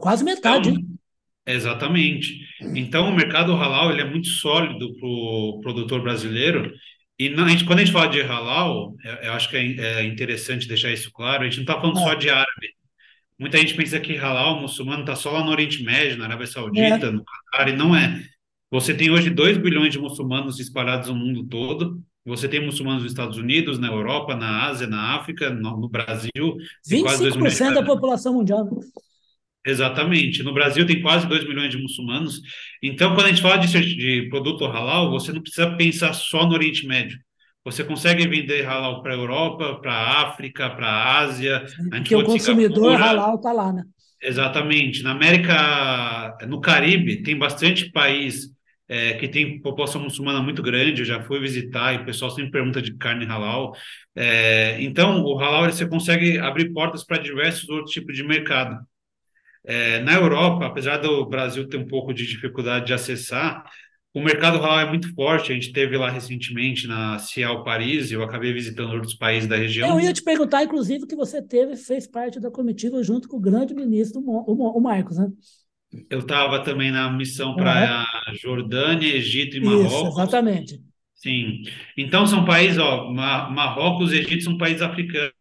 Quase 0.00 0.24
metade. 0.24 0.70
Então, 0.70 0.84
exatamente. 1.46 2.40
Então, 2.74 3.08
o 3.08 3.14
mercado 3.14 3.54
halal 3.54 3.92
ele 3.92 4.00
é 4.02 4.10
muito 4.10 4.26
sólido 4.26 4.92
para 4.94 5.08
o 5.08 5.60
produtor 5.62 6.02
brasileiro. 6.02 6.72
E 7.16 7.28
a 7.28 7.48
gente, 7.48 7.64
quando 7.64 7.78
a 7.78 7.84
gente 7.84 7.92
fala 7.92 8.08
de 8.08 8.20
halal, 8.22 8.96
eu, 9.04 9.12
eu 9.12 9.32
acho 9.34 9.48
que 9.48 9.56
é, 9.56 10.00
é, 10.00 10.04
interessante 10.04 10.66
deixar 10.66 10.90
isso 10.90 11.12
claro, 11.12 11.42
a 11.42 11.44
gente 11.44 11.58
não 11.58 11.62
está 11.62 11.80
falando 11.80 12.00
é. 12.00 12.02
só 12.02 12.14
de 12.14 12.28
árabe 12.28 12.81
Muita 13.42 13.58
gente 13.58 13.74
pensa 13.74 13.98
que 13.98 14.14
halal 14.14 14.60
muçulmano 14.60 15.00
está 15.00 15.16
só 15.16 15.32
lá 15.32 15.42
no 15.42 15.50
Oriente 15.50 15.82
Médio, 15.82 16.16
na 16.16 16.26
Arábia 16.26 16.46
Saudita, 16.46 17.06
é. 17.06 17.10
no 17.10 17.24
Catar, 17.24 17.68
e 17.70 17.72
não 17.72 17.94
é. 17.94 18.22
Você 18.70 18.94
tem 18.94 19.10
hoje 19.10 19.30
2 19.30 19.58
bilhões 19.58 19.92
de 19.92 19.98
muçulmanos 19.98 20.60
espalhados 20.60 21.08
no 21.08 21.16
mundo 21.16 21.44
todo. 21.48 22.00
Você 22.24 22.48
tem 22.48 22.64
muçulmanos 22.64 23.02
nos 23.02 23.10
Estados 23.10 23.36
Unidos, 23.36 23.80
na 23.80 23.88
Europa, 23.88 24.36
na 24.36 24.66
Ásia, 24.66 24.86
na 24.86 25.16
África, 25.16 25.50
no, 25.50 25.76
no 25.76 25.88
Brasil. 25.88 26.56
25% 26.88 27.74
da 27.74 27.82
população 27.82 28.34
mundial. 28.34 28.70
Exatamente. 29.66 30.44
No 30.44 30.54
Brasil 30.54 30.86
tem 30.86 31.02
quase 31.02 31.26
2 31.26 31.44
milhões 31.48 31.70
de 31.70 31.78
muçulmanos. 31.78 32.40
Então, 32.80 33.12
quando 33.16 33.26
a 33.26 33.30
gente 33.30 33.42
fala 33.42 33.56
de, 33.56 33.96
de 33.96 34.28
produto 34.28 34.66
halal, 34.66 35.10
você 35.10 35.32
não 35.32 35.42
precisa 35.42 35.68
pensar 35.74 36.12
só 36.12 36.46
no 36.46 36.54
Oriente 36.54 36.86
Médio. 36.86 37.18
Você 37.64 37.84
consegue 37.84 38.26
vender 38.26 38.64
halal 38.64 39.02
para 39.02 39.12
a 39.12 39.16
Europa, 39.16 39.78
para 39.80 39.92
a 39.92 40.22
África, 40.28 40.68
para 40.70 40.86
a 40.86 41.18
Ásia. 41.20 41.64
Porque 41.90 42.14
o 42.14 42.24
consumidor 42.24 43.00
halal 43.00 43.36
está 43.36 43.52
lá, 43.52 43.72
né? 43.72 43.84
Exatamente. 44.20 45.02
Na 45.02 45.12
América, 45.12 46.36
no 46.48 46.60
Caribe, 46.60 47.22
tem 47.22 47.36
bastante 47.36 47.90
país 47.90 48.52
é, 48.88 49.14
que 49.14 49.28
tem 49.28 49.60
população 49.60 50.00
muçulmana 50.00 50.42
muito 50.42 50.62
grande. 50.62 51.02
Eu 51.02 51.06
já 51.06 51.22
fui 51.22 51.40
visitar 51.40 51.94
e 51.94 51.98
o 51.98 52.04
pessoal 52.04 52.30
sempre 52.30 52.50
pergunta 52.50 52.82
de 52.82 52.94
carne 52.96 53.24
halal. 53.24 53.74
É, 54.14 54.80
então, 54.82 55.22
o 55.22 55.36
halal 55.36 55.64
você 55.64 55.86
consegue 55.86 56.38
abrir 56.38 56.72
portas 56.72 57.04
para 57.04 57.18
diversos 57.18 57.68
outros 57.68 57.92
tipos 57.92 58.14
de 58.14 58.22
mercado. 58.22 58.78
É, 59.64 60.00
na 60.00 60.14
Europa, 60.14 60.66
apesar 60.66 60.98
do 60.98 61.24
Brasil 61.26 61.68
ter 61.68 61.76
um 61.76 61.86
pouco 61.86 62.12
de 62.12 62.26
dificuldade 62.26 62.86
de 62.86 62.92
acessar, 62.92 63.64
o 64.14 64.20
mercado 64.20 64.58
halal 64.58 64.80
é 64.80 64.88
muito 64.88 65.12
forte. 65.14 65.52
A 65.52 65.54
gente 65.54 65.72
teve 65.72 65.96
lá 65.96 66.10
recentemente 66.10 66.86
na 66.86 67.18
Cial 67.18 67.64
Paris, 67.64 68.10
eu 68.10 68.22
acabei 68.22 68.52
visitando 68.52 68.92
outros 68.92 69.14
países 69.14 69.48
da 69.48 69.56
região. 69.56 69.88
Eu 69.88 70.00
ia 70.00 70.12
te 70.12 70.22
perguntar, 70.22 70.62
inclusive, 70.62 71.06
que 71.06 71.16
você 71.16 71.40
teve, 71.40 71.76
fez 71.76 72.06
parte 72.06 72.38
da 72.38 72.50
comitiva 72.50 73.02
junto 73.02 73.26
com 73.26 73.38
o 73.38 73.40
grande 73.40 73.74
ministro, 73.74 74.20
o 74.20 74.80
Marcos, 74.80 75.16
né? 75.16 75.28
Eu 76.08 76.20
estava 76.20 76.62
também 76.62 76.90
na 76.90 77.10
missão 77.10 77.54
para 77.54 78.06
uhum. 78.28 78.34
Jordânia, 78.34 79.14
Egito 79.14 79.56
e 79.56 79.60
Marrocos. 79.60 79.92
Isso, 79.92 80.08
exatamente. 80.08 80.80
Sim. 81.14 81.62
Então 81.96 82.26
são 82.26 82.44
países, 82.44 82.78
ó, 82.78 83.10
Marrocos 83.10 84.12
e 84.12 84.18
Egito 84.18 84.44
são 84.44 84.58
países 84.58 84.82
africanos 84.82 85.32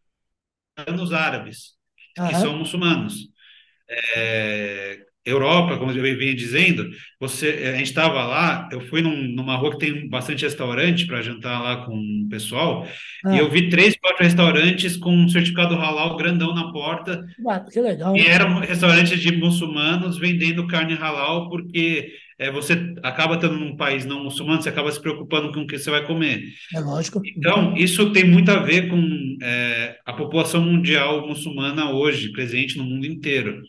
árabes, 1.11 1.71
que 2.15 2.35
são 2.35 2.57
muçulmanos. 2.57 3.29
É, 4.15 5.05
Europa, 5.23 5.77
como 5.77 5.91
eu 5.91 6.17
vinha 6.17 6.33
dizendo, 6.33 6.89
você, 7.19 7.71
a 7.73 7.77
gente 7.77 7.87
estava 7.87 8.25
lá, 8.25 8.67
eu 8.71 8.81
fui 8.81 9.01
num, 9.01 9.15
numa 9.15 9.55
rua 9.55 9.71
que 9.71 9.85
tem 9.85 10.09
bastante 10.09 10.43
restaurante 10.43 11.05
para 11.05 11.21
jantar 11.21 11.61
lá 11.61 11.85
com 11.85 11.95
o 11.95 12.29
pessoal, 12.29 12.87
ah. 13.25 13.35
e 13.35 13.37
eu 13.37 13.49
vi 13.49 13.69
três, 13.69 13.95
quatro 13.97 14.23
restaurantes 14.23 14.97
com 14.97 15.15
um 15.15 15.29
certificado 15.29 15.75
halal 15.75 16.17
grandão 16.17 16.55
na 16.55 16.71
porta. 16.71 17.23
Ah, 17.47 17.59
que 17.59 17.79
legal. 17.79 18.15
E 18.17 18.25
eram 18.25 18.59
restaurantes 18.59 19.19
de 19.19 19.31
muçulmanos 19.37 20.17
vendendo 20.17 20.67
carne 20.67 20.95
halal, 20.95 21.49
porque 21.49 22.13
é, 22.39 22.49
você 22.49 22.73
acaba 23.03 23.35
estando 23.35 23.59
num 23.59 23.75
país 23.75 24.03
não 24.03 24.23
muçulmano, 24.23 24.59
você 24.59 24.69
acaba 24.69 24.91
se 24.91 24.99
preocupando 24.99 25.51
com 25.51 25.61
o 25.61 25.67
que 25.67 25.77
você 25.77 25.91
vai 25.91 26.03
comer. 26.03 26.41
É 26.73 26.79
lógico. 26.79 27.21
Então, 27.37 27.75
isso 27.77 28.11
tem 28.11 28.23
muito 28.23 28.49
a 28.49 28.57
ver 28.57 28.87
com 28.87 29.37
é, 29.43 29.99
a 30.03 30.13
população 30.13 30.59
mundial 30.63 31.27
muçulmana 31.27 31.91
hoje, 31.91 32.31
presente 32.31 32.75
no 32.79 32.83
mundo 32.83 33.05
inteiro. 33.05 33.61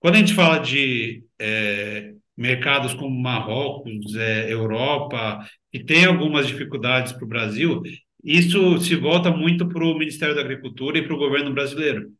Quando 0.00 0.14
a 0.14 0.18
gente 0.18 0.34
fala 0.34 0.58
de 0.58 1.22
é, 1.38 2.14
mercados 2.36 2.94
como 2.94 3.20
Marrocos, 3.20 4.16
é, 4.16 4.52
Europa, 4.52 5.46
que 5.70 5.84
tem 5.84 6.06
algumas 6.06 6.48
dificuldades 6.48 7.12
para 7.12 7.24
o 7.24 7.28
Brasil, 7.28 7.82
isso 8.24 8.80
se 8.80 8.96
volta 8.96 9.30
muito 9.30 9.68
para 9.68 9.84
o 9.84 9.98
Ministério 9.98 10.34
da 10.34 10.40
Agricultura 10.40 10.98
e 10.98 11.02
para 11.02 11.14
o 11.14 11.18
governo 11.18 11.52
brasileiro. 11.52 12.10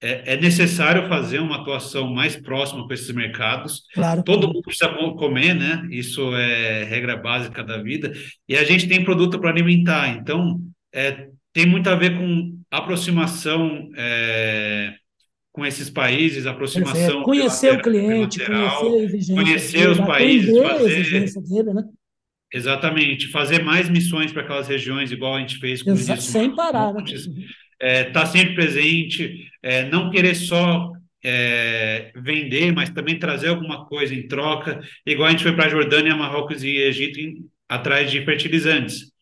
É, 0.00 0.34
é, 0.34 0.36
necessário 0.36 1.08
fazer 1.08 1.38
uma 1.38 1.62
atuação 1.62 2.12
mais 2.12 2.36
próxima 2.36 2.86
com 2.86 2.92
esses 2.92 3.10
mercados. 3.10 3.84
Claro. 3.94 4.22
Todo 4.22 4.48
mundo 4.48 4.62
precisa 4.62 4.88
comer, 4.90 5.54
né? 5.54 5.88
Isso 5.90 6.34
é 6.36 6.84
regra 6.84 7.16
básica 7.16 7.64
da 7.64 7.78
vida. 7.78 8.12
E 8.48 8.56
a 8.56 8.64
gente 8.64 8.86
tem 8.86 9.02
produto 9.02 9.40
para 9.40 9.50
alimentar. 9.50 10.08
Então, 10.08 10.60
é, 10.92 11.28
tem 11.52 11.64
muito 11.64 11.88
a 11.88 11.94
ver 11.94 12.18
com 12.18 12.58
aproximação 12.70 13.90
é, 13.96 14.94
com 15.54 15.64
esses 15.64 15.88
países, 15.88 16.46
aproximação. 16.46 17.22
Conhecer 17.22 17.74
o 17.74 17.80
cliente, 17.80 18.44
conhecer 18.44 18.86
a 18.86 19.02
exigência 19.04 19.34
conhecer 19.36 19.88
os 19.88 20.00
países, 20.00 20.58
fazer. 20.58 21.42
Dele, 21.42 21.74
né? 21.74 21.84
Exatamente, 22.52 23.28
fazer 23.28 23.62
mais 23.62 23.88
missões 23.88 24.32
para 24.32 24.42
aquelas 24.42 24.66
regiões, 24.66 25.12
igual 25.12 25.36
a 25.36 25.40
gente 25.40 25.58
fez 25.58 25.80
com 25.80 25.92
Exato, 25.92 26.18
disse, 26.18 26.32
sem 26.32 26.52
parar, 26.56 26.92
né? 26.92 27.04
É, 27.80 28.04
tá 28.04 28.26
sempre 28.26 28.56
presente, 28.56 29.48
é, 29.62 29.88
não 29.88 30.10
querer 30.10 30.34
só 30.34 30.90
é, 31.24 32.10
vender, 32.16 32.72
mas 32.72 32.90
também 32.90 33.16
trazer 33.16 33.48
alguma 33.48 33.86
coisa 33.86 34.12
em 34.12 34.26
troca, 34.26 34.80
igual 35.06 35.28
a 35.28 35.30
gente 35.30 35.44
foi 35.44 35.54
para 35.54 35.66
a 35.66 35.70
Jordânia, 35.70 36.16
Marrocos 36.16 36.64
e 36.64 36.78
Egito 36.78 37.20
em, 37.20 37.46
atrás 37.68 38.10
de 38.10 38.24
fertilizantes. 38.24 39.12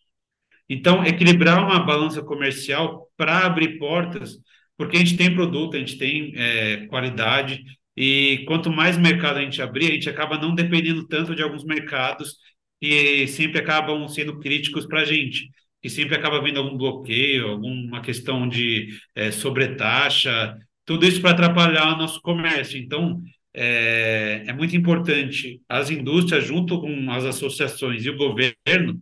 Então, 0.66 1.05
equilibrar 1.05 1.62
uma 1.62 1.85
balança 1.85 2.23
comercial 2.23 3.11
para 3.18 3.45
abrir 3.45 3.79
portas 3.79 4.38
porque 4.76 4.96
a 4.96 5.00
gente 5.00 5.16
tem 5.16 5.35
produto, 5.35 5.76
a 5.76 5.80
gente 5.80 5.98
tem 5.98 6.32
é, 6.37 6.87
qualidade, 6.87 7.62
e 7.96 8.44
quanto 8.46 8.70
mais 8.70 8.96
mercado 8.96 9.38
a 9.38 9.42
gente 9.42 9.61
abrir, 9.61 9.90
a 9.90 9.94
gente 9.94 10.08
acaba 10.08 10.38
não 10.38 10.54
dependendo 10.54 11.06
tanto 11.06 11.35
de 11.35 11.42
alguns 11.42 11.64
mercados 11.64 12.37
que 12.80 13.26
sempre 13.28 13.58
acabam 13.61 14.08
sendo 14.08 14.38
críticos 14.40 14.87
para 14.87 15.02
a 15.02 15.04
gente, 15.04 15.48
que 15.80 15.88
sempre 15.90 16.16
acaba 16.16 16.42
vindo 16.42 16.58
algum 16.58 16.76
bloqueio, 16.76 17.48
alguma 17.48 18.00
questão 18.00 18.48
de 18.48 18.88
é, 19.14 19.30
sobretaxa, 19.30 20.56
tudo 20.85 21.06
isso 21.06 21.20
para 21.20 21.30
atrapalhar 21.32 21.94
o 21.94 21.98
nosso 21.98 22.20
comércio. 22.22 22.78
Então, 22.78 23.22
é, 23.54 24.44
é 24.46 24.52
muito 24.52 24.76
importante 24.76 25.61
as 25.68 25.90
indústrias, 25.90 26.44
junto 26.44 26.80
com 26.80 27.11
as 27.11 27.24
associações 27.24 28.04
e 28.04 28.11
o 28.11 28.16
governo, 28.16 29.00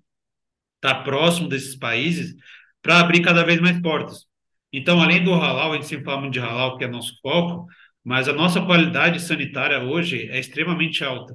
estar 0.77 0.95
tá 0.97 1.03
próximo 1.03 1.49
desses 1.49 1.77
países 1.77 2.35
para 2.83 3.01
abrir 3.01 3.23
cada 3.23 3.45
vez 3.45 3.61
mais 3.61 3.81
portas. 3.81 4.30
Então, 4.73 5.01
além 5.01 5.23
do 5.25 5.33
halal, 5.35 5.73
a 5.73 5.75
gente 5.75 5.87
sempre 5.87 6.05
fala 6.05 6.21
muito 6.21 6.35
de 6.35 6.41
halal, 6.41 6.77
que 6.79 6.85
é 6.85 6.89
nosso 6.89 7.19
foco, 7.21 7.67
mas 8.05 8.29
a 8.29 8.33
nossa 8.33 8.61
qualidade 8.61 9.21
sanitária 9.21 9.81
hoje 9.81 10.29
é 10.31 10.39
extremamente 10.39 11.05
alta. 11.05 11.35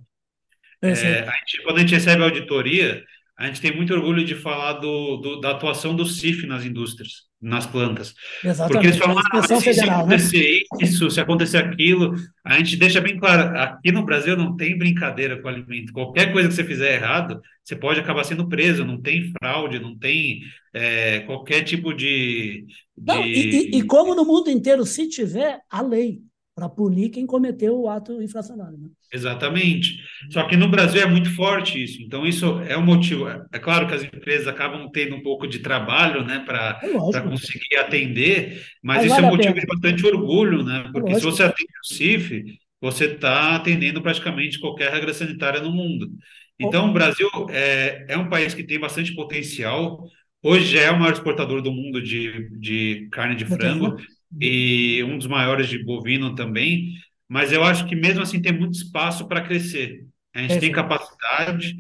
É, 0.82 1.20
a 1.28 1.32
gente, 1.32 1.64
quando 1.64 1.78
a 1.78 1.80
gente 1.82 1.94
recebe 1.96 2.22
a 2.22 2.26
auditoria, 2.26 3.04
a 3.38 3.48
gente 3.48 3.60
tem 3.60 3.76
muito 3.76 3.94
orgulho 3.94 4.24
de 4.24 4.34
falar 4.34 4.74
do, 4.74 5.18
do, 5.18 5.40
da 5.42 5.52
atuação 5.52 5.94
do 5.94 6.06
CIF 6.06 6.48
nas 6.48 6.64
indústrias, 6.64 7.24
nas 7.42 7.66
plantas. 7.66 8.14
Exatamente. 8.42 8.72
Porque 8.72 8.88
eles 8.88 8.98
falam, 8.98 9.18
ah, 9.18 9.42
se, 9.42 9.62
federal, 9.62 9.74
se 9.76 9.82
acontecer 9.82 10.40
né? 10.40 10.82
isso, 10.82 11.12
se 11.12 11.20
acontecer 11.20 11.58
aquilo, 11.58 12.16
a 12.46 12.58
gente 12.58 12.78
deixa 12.78 13.02
bem 13.02 13.20
claro, 13.20 13.58
aqui 13.60 13.92
no 13.92 14.06
Brasil 14.06 14.38
não 14.38 14.56
tem 14.56 14.78
brincadeira 14.78 15.42
com 15.42 15.50
alimento. 15.50 15.92
Qualquer 15.92 16.32
coisa 16.32 16.48
que 16.48 16.56
você 16.56 16.64
fizer 16.64 16.96
errado, 16.96 17.42
você 17.62 17.76
pode 17.76 18.00
acabar 18.00 18.24
sendo 18.24 18.48
preso, 18.48 18.86
não 18.86 19.02
tem 19.02 19.34
fraude, 19.38 19.80
não 19.80 19.98
tem 19.98 20.42
é, 20.74 21.20
qualquer 21.22 21.64
tipo 21.64 21.94
de... 21.94 22.66
de... 22.98 23.06
Não, 23.06 23.26
e, 23.26 23.72
e, 23.72 23.78
e 23.80 23.84
como 23.84 24.16
no 24.16 24.24
mundo 24.24 24.50
inteiro, 24.50 24.86
se 24.86 25.10
tiver 25.10 25.60
a 25.70 25.82
lei, 25.82 26.22
para 26.56 26.70
punir 26.70 27.10
quem 27.10 27.26
cometeu 27.26 27.78
o 27.78 27.90
ato 27.90 28.22
infracionário. 28.22 28.78
Né? 28.78 28.88
Exatamente. 29.14 29.98
Só 30.30 30.44
que 30.44 30.56
no 30.56 30.70
Brasil 30.70 31.02
é 31.02 31.06
muito 31.06 31.36
forte 31.36 31.84
isso. 31.84 32.02
Então, 32.02 32.26
isso 32.26 32.62
é 32.62 32.78
um 32.78 32.86
motivo. 32.86 33.28
É 33.28 33.60
claro 33.60 33.86
que 33.88 33.94
as 33.94 34.04
empresas 34.04 34.48
acabam 34.48 34.90
tendo 34.90 35.16
um 35.16 35.22
pouco 35.22 35.46
de 35.46 35.60
trabalho 35.60 36.24
né, 36.24 36.42
para 36.46 36.80
é 36.82 37.20
conseguir 37.20 37.76
atender, 37.76 38.64
mas, 38.82 38.98
mas 38.98 39.06
isso 39.06 39.16
vale 39.16 39.26
é 39.26 39.30
um 39.30 39.36
motivo 39.36 39.60
de 39.60 39.66
bastante 39.66 40.06
orgulho, 40.06 40.64
né? 40.64 40.90
Porque 40.94 41.12
é 41.12 41.16
se 41.16 41.26
você 41.26 41.44
atende 41.44 41.74
o 41.84 41.94
CIF, 41.94 42.46
você 42.80 43.06
está 43.06 43.56
atendendo 43.56 44.02
praticamente 44.02 44.58
qualquer 44.58 44.94
regra 44.94 45.14
sanitária 45.14 45.62
no 45.62 45.72
mundo. 45.72 46.10
Então, 46.58 46.90
o 46.90 46.94
Brasil 46.94 47.28
é, 47.50 48.06
é 48.08 48.18
um 48.18 48.30
país 48.30 48.54
que 48.54 48.64
tem 48.64 48.80
bastante 48.80 49.14
potencial. 49.14 50.06
Hoje 50.42 50.74
já 50.74 50.84
é 50.84 50.92
o 50.92 50.98
maior 50.98 51.12
exportador 51.12 51.62
do 51.62 51.74
mundo 51.74 52.02
de, 52.02 52.50
de 52.60 53.10
carne 53.12 53.36
de 53.36 53.44
frango 53.44 53.98
e 54.40 55.04
um 55.04 55.18
dos 55.18 55.28
maiores 55.28 55.68
de 55.68 55.84
bovino 55.84 56.36
também, 56.36 56.94
mas 57.28 57.52
eu 57.52 57.64
acho 57.64 57.86
que 57.88 57.96
mesmo 57.96 58.22
assim 58.22 58.42
tem 58.42 58.52
muito 58.52 58.76
espaço 58.76 59.28
para 59.28 59.42
crescer. 59.42 60.06
A 60.34 60.42
gente 60.42 60.56
é, 60.56 60.60
tem 60.60 60.72
capacidade 60.72 61.76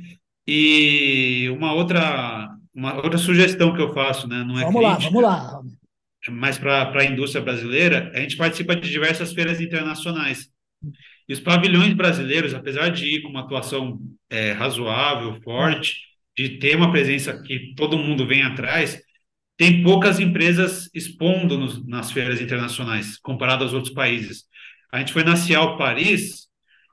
e 0.48 1.50
uma 1.52 1.74
outra 1.74 2.50
uma 2.74 2.96
outra 2.96 3.18
sugestão 3.18 3.74
que 3.74 3.82
eu 3.82 3.94
faço, 3.94 4.28
né, 4.28 4.44
não 4.44 4.60
é 4.60 4.64
Vamos 4.64 4.82
crítica, 4.82 5.04
lá, 5.04 5.10
vamos 5.10 5.24
lá. 5.24 5.62
Mas 6.30 6.58
para 6.58 7.00
a 7.00 7.06
indústria 7.06 7.44
brasileira, 7.44 8.12
a 8.14 8.20
gente 8.20 8.36
participa 8.36 8.76
de 8.76 8.90
diversas 8.90 9.32
feiras 9.32 9.62
internacionais. 9.62 10.50
E 11.28 11.34
os 11.34 11.40
pavilhões 11.40 11.94
brasileiros, 11.94 12.54
apesar 12.54 12.90
de 12.90 13.06
ir 13.06 13.22
com 13.22 13.30
uma 13.30 13.42
atuação 13.42 14.00
é, 14.30 14.52
razoável, 14.52 15.40
forte, 15.42 16.02
de 16.38 16.58
ter 16.58 16.76
uma 16.76 16.92
presença 16.92 17.42
que 17.42 17.74
todo 17.76 17.98
mundo 17.98 18.28
vem 18.28 18.44
atrás, 18.44 19.02
tem 19.58 19.84
poucas 19.84 20.20
empresas 20.20 20.90
expondo 20.94 21.58
nos, 21.58 21.86
nas 21.88 22.12
feiras 22.12 22.42
internacionais, 22.42 23.18
comparado 23.18 23.64
aos 23.64 23.74
outros 23.74 23.94
países. 23.94 24.44
A 24.92 25.00
gente 25.00 25.14
foi 25.14 25.24
na 25.24 25.36
Cial 25.36 25.78
Paris, 25.78 26.46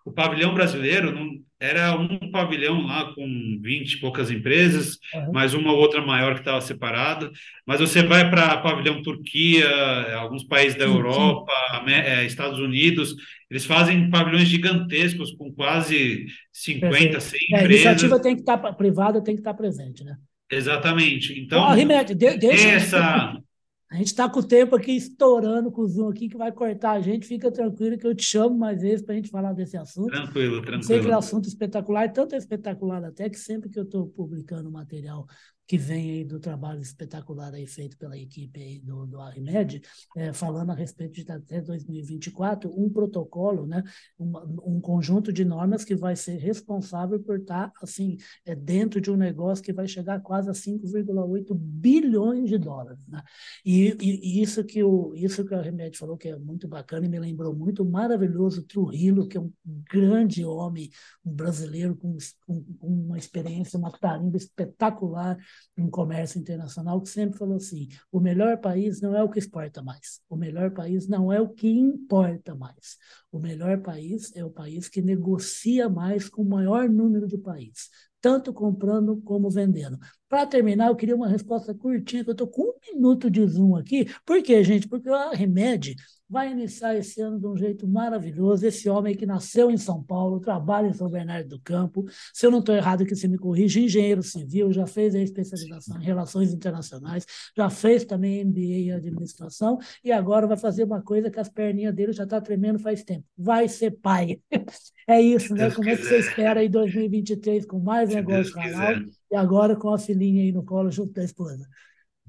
o 0.05 0.13
pavilhão 0.13 0.53
brasileiro 0.55 1.13
não, 1.13 1.29
era 1.61 1.97
um 1.97 2.31
pavilhão 2.33 2.83
lá 2.87 3.15
com 3.15 3.25
20 3.63 3.93
e 3.93 4.01
poucas 4.01 4.33
empresas, 4.33 4.99
uhum. 5.15 5.33
mais 5.33 5.55
uma 5.55 5.73
outra 5.73 6.05
maior 6.05 6.35
que 6.35 6.41
estava 6.41 6.61
separada. 6.61 7.31
Mas 7.65 7.79
você 7.79 8.03
vai 8.03 8.29
para 8.29 8.59
pavilhão 8.59 9.01
Turquia, 9.01 9.69
alguns 10.17 10.43
países 10.43 10.77
da 10.77 10.85
Europa. 10.85 11.53
É, 11.87 12.25
Estados 12.25 12.59
Unidos, 12.59 13.15
eles 13.49 13.65
fazem 13.65 14.11
pavilhões 14.11 14.49
gigantescos 14.49 15.31
com 15.37 15.53
quase 15.53 16.27
50, 16.53 17.21
100 17.21 17.39
é, 17.39 17.45
empresas. 17.45 17.63
A 17.63 17.65
iniciativa 17.65 18.21
tem 18.21 18.35
que 18.35 18.41
estar 18.43 18.59
tá, 18.59 18.73
privada, 18.73 19.23
tem 19.23 19.37
que 19.37 19.41
estar 19.41 19.53
tá 19.53 19.57
presente, 19.57 20.03
né? 20.03 20.17
Exatamente. 20.53 21.41
Então, 21.41 21.63
oh, 21.63 21.73
Rimédio, 21.73 22.15
de, 22.15 22.37
deixa 22.37 22.69
essa 22.69 23.37
a 23.93 23.97
gente 23.97 24.07
está 24.07 24.27
com 24.27 24.41
o 24.41 24.43
tempo 24.43 24.75
aqui 24.75 24.93
estourando 24.93 25.71
com 25.71 25.83
o 25.83 25.87
Zoom 25.87 26.09
aqui, 26.09 26.27
que 26.27 26.37
vai 26.37 26.51
cortar 26.51 26.93
a 26.93 27.01
gente. 27.03 27.27
Fica 27.27 27.53
tranquilo 27.53 27.99
que 27.99 28.07
eu 28.07 28.15
te 28.15 28.25
chamo 28.25 28.57
mais 28.57 28.81
vezes 28.81 29.05
para 29.05 29.13
a 29.13 29.17
gente 29.17 29.29
falar 29.29 29.53
desse 29.53 29.77
assunto. 29.77 30.11
Tranquilo, 30.11 30.63
tranquilo. 30.63 30.83
Sei 30.83 30.99
que 30.99 31.09
é 31.09 31.15
um 31.15 31.19
assunto 31.19 31.47
espetacular, 31.47 32.11
tanto 32.11 32.35
é 32.35 32.39
espetacular 32.39 33.05
até 33.05 33.29
que 33.29 33.39
sempre 33.39 33.69
que 33.69 33.79
eu 33.79 33.83
estou 33.83 34.07
publicando 34.07 34.71
material 34.71 35.27
que 35.67 35.79
vem 35.79 36.11
aí 36.11 36.25
do 36.25 36.41
trabalho 36.41 36.81
espetacular 36.81 37.55
aí 37.55 37.67
feito 37.67 37.97
pela 37.97 38.17
equipe 38.19 38.61
aí 38.61 38.79
do, 38.81 39.07
do 39.07 39.21
Armed, 39.21 39.81
é, 40.17 40.33
falando 40.33 40.71
a 40.71 40.75
respeito 40.75 41.25
de 41.25 41.33
até 41.33 41.61
2024, 41.61 42.71
um 42.77 42.91
protocolo, 42.91 43.67
né, 43.67 43.83
um, 44.19 44.33
um, 44.77 44.81
conjunto 44.81 45.33
de 45.33 45.45
normas 45.45 45.85
que 45.85 45.95
vai 45.95 46.17
ser 46.17 46.37
responsável 46.37 47.21
por 47.21 47.39
estar 47.39 47.73
assim, 47.83 48.17
é, 48.45 48.55
dentro 48.55 49.01
de 49.01 49.11
um 49.11 49.17
negócio 49.17 49.65
que 49.65 49.73
vai 49.73 49.87
chegar 49.87 50.21
quase 50.21 50.51
a 50.51 50.53
5,8 50.53 51.55
bilhões 51.55 52.49
de 52.49 52.59
dólares. 52.59 53.07
Né? 53.07 53.23
E, 53.65 53.97
e, 54.01 54.39
e, 54.39 54.43
isso, 54.43 54.65
que 54.65 54.83
o, 54.83 55.15
isso 55.15 55.45
que 55.45 55.55
o 55.55 55.59
Armed 55.59 55.97
falou 55.97 56.17
que 56.17 56.29
é 56.29 56.39
muito 56.39 56.69
bacana 56.69 57.07
e 57.07 57.09
me 57.09 57.19
lembrou 57.19 57.55
muito 57.55 57.85
maravilhoso 57.85 58.65
Trujillo, 58.65 59.29
que 59.29 59.37
é 59.37 59.41
um 59.41 59.53
grande 59.91 60.45
homem, 60.45 60.91
um 61.25 61.33
brasileiro 61.33 61.97
com, 61.97 62.17
com, 62.47 62.63
com 62.79 62.89
uma 62.89 63.19
experiência, 63.19 63.79
uma 63.79 63.91
tarimba 63.91 64.37
espetacular, 64.37 65.39
em 65.77 65.89
comércio 65.89 66.41
internacional 66.41 67.01
que 67.01 67.09
sempre 67.09 67.39
falou 67.39 67.57
assim: 67.57 67.89
o 68.11 68.21
melhor 68.21 68.59
país 68.59 69.01
não 69.01 69.17
é 69.17 69.23
o 69.23 69.29
que 69.29 69.39
exporta 69.39 69.83
mais, 69.83 70.21
o 70.29 70.37
melhor 70.37 70.71
país 70.73 71.09
não 71.09 71.33
é 71.33 71.41
o 71.41 71.49
que 71.49 71.69
importa 71.69 72.55
mais. 72.55 72.97
O 73.31 73.39
melhor 73.39 73.81
país 73.81 74.35
é 74.37 74.45
o 74.45 74.51
país 74.51 74.89
que 74.89 75.01
negocia 75.01 75.89
mais 75.89 76.29
com 76.29 76.43
o 76.43 76.49
maior 76.49 76.89
número 76.89 77.27
de 77.27 77.39
países, 77.39 77.89
tanto 78.21 78.53
comprando 78.53 79.21
como 79.23 79.51
vendendo. 79.51 79.99
Para 80.33 80.47
terminar, 80.47 80.87
eu 80.89 80.97
queria 80.97 81.15
uma 81.15 81.29
resposta 81.29 81.75
curtinha, 81.75 82.25
que 82.25 82.31
eu 82.31 82.33
estou 82.33 82.47
com 82.47 82.63
um 82.63 82.95
minuto 82.95 83.31
de 83.31 83.47
zoom 83.47 83.77
aqui. 83.77 84.07
Por 84.25 84.43
quê, 84.43 84.65
gente? 84.65 84.89
Porque 84.89 85.07
o 85.07 85.15
Arremed 85.15 85.95
vai 86.27 86.51
iniciar 86.51 86.97
esse 86.97 87.21
ano 87.21 87.39
de 87.39 87.47
um 87.47 87.55
jeito 87.55 87.87
maravilhoso. 87.87 88.67
Esse 88.67 88.89
homem 88.89 89.15
que 89.15 89.27
nasceu 89.27 89.71
em 89.71 89.77
São 89.77 90.03
Paulo, 90.03 90.41
trabalha 90.41 90.87
em 90.87 90.95
São 90.95 91.11
Bernardo 91.11 91.51
do 91.51 91.61
Campo. 91.61 92.07
Se 92.33 92.47
eu 92.47 92.51
não 92.51 92.61
estou 92.61 92.75
errado, 92.75 93.05
que 93.05 93.15
você 93.15 93.29
me 93.29 93.37
corrija, 93.37 93.79
engenheiro 93.79 94.23
civil, 94.23 94.73
já 94.73 94.87
fez 94.87 95.15
a 95.15 95.21
especialização 95.21 96.01
em 96.01 96.05
relações 96.07 96.51
internacionais, 96.51 97.27
já 97.55 97.69
fez 97.69 98.07
também 98.07 98.43
MBA 98.43 98.61
em 98.61 98.93
administração 98.93 99.79
e 100.03 100.11
agora 100.11 100.47
vai 100.47 100.57
fazer 100.57 100.85
uma 100.85 101.03
coisa 101.03 101.31
que 101.31 101.41
as 101.41 101.51
perninhas 101.51 101.95
dele 101.95 102.15
já 102.15 102.23
estão 102.23 102.39
tá 102.39 102.45
tremendo 102.47 102.79
faz 102.79 103.05
tempo. 103.05 103.27
Vai 103.37 103.69
ser 103.69 103.91
pai. 103.91 104.41
É 105.05 105.21
isso, 105.21 105.53
né? 105.53 105.69
Como 105.69 105.89
é 105.89 105.97
que 105.97 106.05
você 106.05 106.21
espera 106.21 106.63
em 106.65 106.71
2023 106.71 107.67
com 107.67 107.81
mais 107.81 108.09
negócio 108.15 108.55
canal 108.55 108.95
e 109.33 109.37
agora 109.37 109.75
com 109.75 109.93
a 109.93 109.99
filhinha 109.99 110.43
aí 110.43 110.53
no 110.53 110.63
colo 110.63 110.91
junto 110.91 111.15
da 111.15 111.25
esposa? 111.25 111.67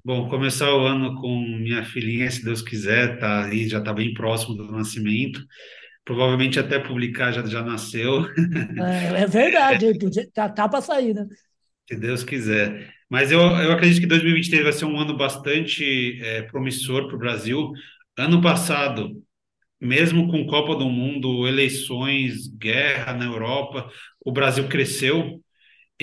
Bom, 0.05 0.29
começar 0.29 0.73
o 0.73 0.85
ano 0.85 1.15
com 1.21 1.39
minha 1.39 1.83
filhinha, 1.83 2.31
se 2.31 2.43
Deus 2.43 2.61
quiser, 2.61 3.19
tá 3.19 3.45
aí, 3.45 3.67
já 3.67 3.79
está 3.79 3.93
bem 3.93 4.13
próximo 4.13 4.55
do 4.55 4.71
nascimento. 4.71 5.41
Provavelmente 6.05 6.59
até 6.59 6.79
publicar 6.79 7.31
já, 7.31 7.45
já 7.45 7.61
nasceu. 7.61 8.25
É, 8.77 9.21
é 9.21 9.27
verdade, 9.27 9.93
tá, 10.33 10.49
tá 10.49 10.67
para 10.67 10.81
sair, 10.81 11.13
né? 11.13 11.25
Se 11.89 11.97
Deus 11.97 12.23
quiser. 12.23 12.93
Mas 13.09 13.31
eu, 13.31 13.39
eu 13.39 13.71
acredito 13.71 14.01
que 14.01 14.07
2023 14.07 14.63
vai 14.63 14.73
ser 14.73 14.85
um 14.85 14.99
ano 14.99 15.15
bastante 15.15 16.19
é, 16.21 16.41
promissor 16.43 17.07
para 17.07 17.15
o 17.15 17.19
Brasil. 17.19 17.71
Ano 18.17 18.41
passado, 18.41 19.21
mesmo 19.79 20.29
com 20.31 20.47
Copa 20.47 20.75
do 20.75 20.89
Mundo, 20.89 21.45
eleições, 21.45 22.47
guerra 22.57 23.13
na 23.13 23.25
Europa, 23.25 23.89
o 24.25 24.31
Brasil 24.31 24.67
cresceu. 24.67 25.42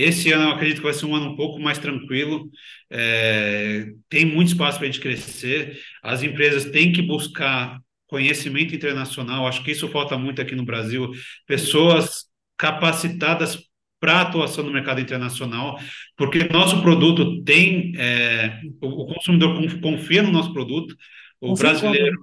Esse 0.03 0.33
ano 0.33 0.45
eu 0.45 0.51
acredito 0.51 0.79
que 0.79 0.85
vai 0.85 0.93
ser 0.93 1.07
um 1.07 1.15
ano 1.15 1.31
um 1.31 1.37
pouco 1.37 1.61
mais 1.61 1.79
tranquilo. 1.79 2.51
É, 2.91 3.87
tem 4.09 4.25
muito 4.25 4.49
espaço 4.49 4.79
para 4.79 4.89
a 4.89 4.91
gente 4.91 5.01
crescer. 5.01 5.79
As 6.03 6.23
empresas 6.23 6.71
têm 6.71 6.93
que 6.93 7.03
buscar 7.03 7.81
conhecimento 8.07 8.75
internacional. 8.75 9.47
Acho 9.47 9.63
que 9.63 9.71
isso 9.71 9.89
falta 9.89 10.19
muito 10.19 10.43
aqui 10.43 10.55
no 10.55 10.65
Brasil. 10.65 11.11
Pessoas 11.47 12.27
capacitadas 12.57 13.59
para 14.01 14.23
atuação 14.23 14.65
no 14.65 14.73
mercado 14.73 15.01
internacional, 15.01 15.79
porque 16.17 16.49
nosso 16.51 16.81
produto 16.81 17.43
tem, 17.45 17.93
é, 17.99 18.59
o, 18.81 19.07
consumidor 19.07 19.55
confia 19.81 20.23
no 20.23 20.33
nosso 20.33 20.53
produto. 20.53 20.97
O 21.39 21.55
brasileiro, 21.55 22.17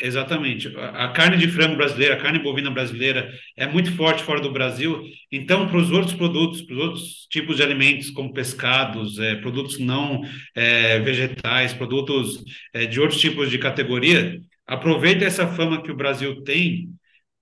Exatamente. 0.00 0.72
A 0.76 1.08
carne 1.08 1.36
de 1.36 1.48
frango 1.48 1.76
brasileira, 1.76 2.14
a 2.14 2.18
carne 2.18 2.38
bovina 2.38 2.70
brasileira 2.70 3.30
é 3.56 3.66
muito 3.66 3.92
forte 3.96 4.22
fora 4.22 4.40
do 4.40 4.52
Brasil. 4.52 5.02
Então, 5.30 5.68
para 5.68 5.76
os 5.76 5.90
outros 5.90 6.14
produtos, 6.14 6.62
para 6.62 6.74
os 6.76 6.80
outros 6.80 7.26
tipos 7.30 7.56
de 7.56 7.62
alimentos, 7.62 8.10
como 8.10 8.32
pescados, 8.32 9.18
é, 9.18 9.34
produtos 9.36 9.78
não 9.78 10.22
é, 10.54 10.98
vegetais, 11.00 11.72
produtos 11.72 12.42
é, 12.72 12.86
de 12.86 13.00
outros 13.00 13.20
tipos 13.20 13.50
de 13.50 13.58
categoria, 13.58 14.38
aproveita 14.66 15.24
essa 15.24 15.46
fama 15.46 15.82
que 15.82 15.90
o 15.90 15.96
Brasil 15.96 16.42
tem 16.42 16.88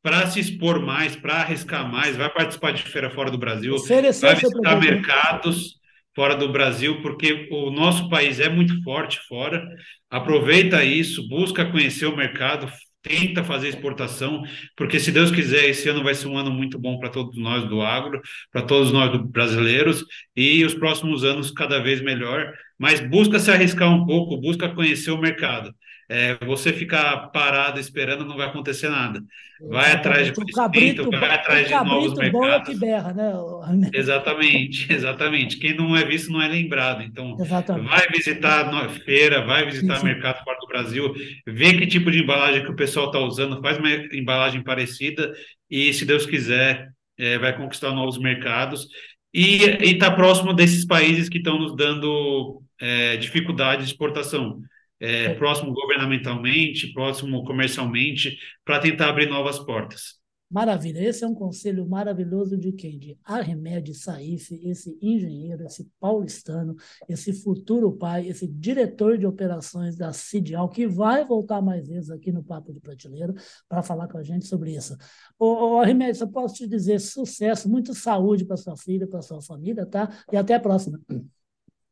para 0.02 0.26
se 0.28 0.38
expor 0.38 0.80
mais, 0.80 1.16
para 1.16 1.34
arriscar 1.34 1.90
mais, 1.90 2.16
vai 2.16 2.30
participar 2.30 2.72
de 2.72 2.82
feira 2.82 3.10
fora 3.10 3.30
do 3.30 3.38
Brasil, 3.38 3.76
vai 4.20 4.36
visitar 4.36 4.80
mercados 4.80 5.80
fora 6.16 6.34
do 6.34 6.50
Brasil, 6.50 7.00
porque 7.02 7.48
o 7.52 7.70
nosso 7.70 8.08
país 8.08 8.40
é 8.40 8.48
muito 8.48 8.82
forte 8.82 9.20
fora. 9.28 9.62
Aproveita 10.10 10.82
isso, 10.82 11.28
busca 11.28 11.70
conhecer 11.70 12.06
o 12.06 12.16
mercado, 12.16 12.68
tenta 13.02 13.44
fazer 13.44 13.68
exportação, 13.68 14.42
porque 14.76 14.98
se 14.98 15.12
Deus 15.12 15.30
quiser, 15.30 15.66
esse 15.68 15.88
ano 15.88 16.02
vai 16.02 16.14
ser 16.14 16.26
um 16.26 16.38
ano 16.38 16.50
muito 16.50 16.78
bom 16.78 16.98
para 16.98 17.10
todos 17.10 17.38
nós 17.38 17.68
do 17.68 17.80
agro, 17.82 18.20
para 18.50 18.62
todos 18.62 18.90
nós 18.90 19.16
brasileiros, 19.30 20.04
e 20.34 20.64
os 20.64 20.74
próximos 20.74 21.22
anos 21.22 21.50
cada 21.52 21.78
vez 21.80 22.00
melhor. 22.00 22.52
Mas 22.78 23.00
busca 23.00 23.38
se 23.38 23.50
arriscar 23.50 23.88
um 23.94 24.06
pouco, 24.06 24.40
busca 24.40 24.68
conhecer 24.74 25.10
o 25.10 25.20
mercado. 25.20 25.72
É, 26.08 26.36
você 26.44 26.72
ficar 26.72 27.28
parado 27.28 27.80
esperando 27.80 28.24
não 28.24 28.36
vai 28.36 28.46
acontecer 28.46 28.88
nada. 28.88 29.20
Vai 29.60 29.92
atrás 29.92 30.26
de 30.26 30.32
conhecimento, 30.32 31.10
vai 31.10 31.34
atrás 31.34 31.66
de 31.66 31.74
novos 31.74 32.14
mercados. 32.14 32.32
Bom 32.32 32.46
é 32.46 32.60
que 32.60 32.74
berra, 32.76 33.12
né? 33.12 33.90
Exatamente, 33.92 34.86
exatamente. 34.92 35.58
Quem 35.58 35.74
não 35.74 35.96
é 35.96 36.04
visto 36.04 36.30
não 36.30 36.42
é 36.42 36.46
lembrado. 36.48 37.02
Então, 37.02 37.36
exatamente. 37.40 37.88
vai 37.88 38.06
visitar 38.08 38.68
a 38.68 38.88
feira, 38.88 39.44
vai 39.44 39.64
visitar 39.64 39.94
sim, 39.94 40.00
sim. 40.00 40.06
mercado 40.06 40.44
fora 40.44 40.58
do 40.60 40.66
Brasil, 40.66 41.12
vê 41.46 41.74
que 41.76 41.86
tipo 41.86 42.10
de 42.10 42.22
embalagem 42.22 42.62
que 42.62 42.70
o 42.70 42.76
pessoal 42.76 43.06
está 43.06 43.18
usando, 43.18 43.60
faz 43.60 43.78
uma 43.78 43.90
embalagem 44.12 44.62
parecida 44.62 45.32
e, 45.70 45.92
se 45.92 46.04
Deus 46.04 46.26
quiser, 46.26 46.90
é, 47.18 47.38
vai 47.38 47.56
conquistar 47.56 47.92
novos 47.92 48.18
mercados 48.18 48.86
e 49.32 49.64
está 49.82 50.10
próximo 50.10 50.52
desses 50.52 50.86
países 50.86 51.28
que 51.28 51.38
estão 51.38 51.58
nos 51.58 51.74
dando 51.74 52.62
é, 52.80 53.16
dificuldade 53.16 53.82
de 53.82 53.88
exportação 53.88 54.60
é, 55.00 55.24
é, 55.24 55.34
próximo 55.34 55.72
governamentalmente, 55.72 56.92
próximo 56.92 57.44
comercialmente, 57.44 58.38
para 58.64 58.80
tentar 58.80 59.10
abrir 59.10 59.28
novas 59.28 59.58
portas. 59.58 60.16
Maravilha, 60.48 61.00
esse 61.00 61.24
é 61.24 61.26
um 61.26 61.34
conselho 61.34 61.88
maravilhoso 61.88 62.56
de 62.56 62.70
quem? 62.70 63.00
De 63.00 63.18
Arremed 63.24 63.92
Saif, 63.94 64.54
esse 64.62 64.96
engenheiro, 65.02 65.64
esse 65.64 65.90
paulistano, 65.98 66.76
esse 67.08 67.32
futuro 67.32 67.90
pai, 67.92 68.28
esse 68.28 68.46
diretor 68.46 69.18
de 69.18 69.26
operações 69.26 69.96
da 69.96 70.12
Cidial, 70.12 70.68
que 70.68 70.86
vai 70.86 71.24
voltar 71.24 71.60
mais 71.60 71.88
vezes 71.88 72.10
aqui 72.10 72.30
no 72.30 72.44
Papo 72.44 72.72
de 72.72 72.78
Prateleiro 72.78 73.34
para 73.68 73.82
falar 73.82 74.06
com 74.06 74.18
a 74.18 74.22
gente 74.22 74.46
sobre 74.46 74.76
isso. 74.76 74.96
Ô, 75.36 75.78
ô 75.78 75.82
eu 75.84 76.28
posso 76.28 76.54
te 76.54 76.68
dizer 76.68 77.00
sucesso, 77.00 77.68
muita 77.68 77.92
saúde 77.92 78.44
para 78.44 78.56
sua 78.56 78.76
filha, 78.76 79.06
para 79.06 79.22
sua 79.22 79.42
família, 79.42 79.84
tá? 79.84 80.08
E 80.30 80.36
até 80.36 80.54
a 80.54 80.60
próxima. 80.60 81.00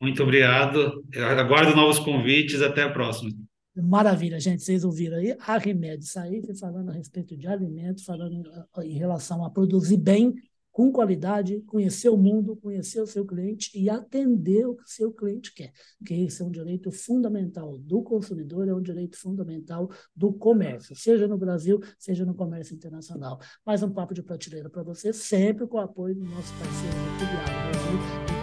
Muito 0.01 0.23
obrigado. 0.23 1.05
Eu 1.13 1.27
aguardo 1.27 1.75
novos 1.75 1.99
convites. 1.99 2.61
Até 2.63 2.83
a 2.83 2.93
próxima. 2.93 3.31
Maravilha, 3.77 4.39
gente. 4.39 4.63
Vocês 4.63 4.85
ouviram 4.85 5.17
aí 5.17 5.37
a 5.41 5.59
Remédio 5.59 6.07
sair 6.07 6.43
falando 6.59 6.91
a 6.91 6.93
respeito 6.93 7.37
de 7.37 7.47
alimentos, 7.47 8.05
falando 8.05 8.43
ah, 8.77 8.85
em 8.85 8.97
relação 8.97 9.45
a 9.45 9.51
produzir 9.51 9.97
bem, 9.97 10.35
com 10.71 10.91
qualidade, 10.91 11.61
conhecer 11.67 12.09
o 12.09 12.17
mundo, 12.17 12.57
conhecer 12.57 13.01
o 13.01 13.07
seu 13.07 13.25
cliente 13.25 13.71
e 13.75 13.89
atender 13.89 14.67
o 14.67 14.75
que 14.75 14.83
o 14.83 14.89
seu 14.89 15.13
cliente 15.13 15.55
quer. 15.55 15.73
Porque 15.99 16.15
esse 16.15 16.43
é 16.43 16.45
um 16.45 16.51
direito 16.51 16.91
fundamental 16.91 17.79
do 17.79 18.03
consumidor, 18.03 18.69
é 18.69 18.75
um 18.75 18.83
direito 18.83 19.17
fundamental 19.17 19.89
do 20.17 20.33
comércio, 20.33 20.97
seja 20.97 21.29
no 21.29 21.39
Brasil, 21.39 21.81
seja 21.97 22.25
no 22.25 22.35
comércio 22.35 22.75
internacional. 22.75 23.39
Mais 23.65 23.85
um 23.85 23.91
papo 23.91 24.15
de 24.15 24.23
prateleira 24.23 24.69
para 24.69 24.83
você, 24.83 25.13
sempre 25.13 25.65
com 25.67 25.77
o 25.77 25.81
apoio 25.81 26.17
do 26.17 26.25
nosso 26.25 26.53
parceiro 26.55 26.97
Brasil 27.19 28.34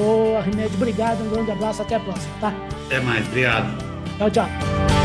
Ô, 0.00 0.36
Arremédio, 0.38 0.76
obrigado, 0.76 1.20
um 1.22 1.28
grande 1.30 1.50
abraço, 1.50 1.82
até 1.82 1.96
a 1.96 2.00
próxima, 2.00 2.32
tá? 2.40 2.54
Até 2.86 3.00
mais, 3.00 3.26
obrigado. 3.26 3.76
Tchau, 4.16 4.30
tchau. 4.30 4.99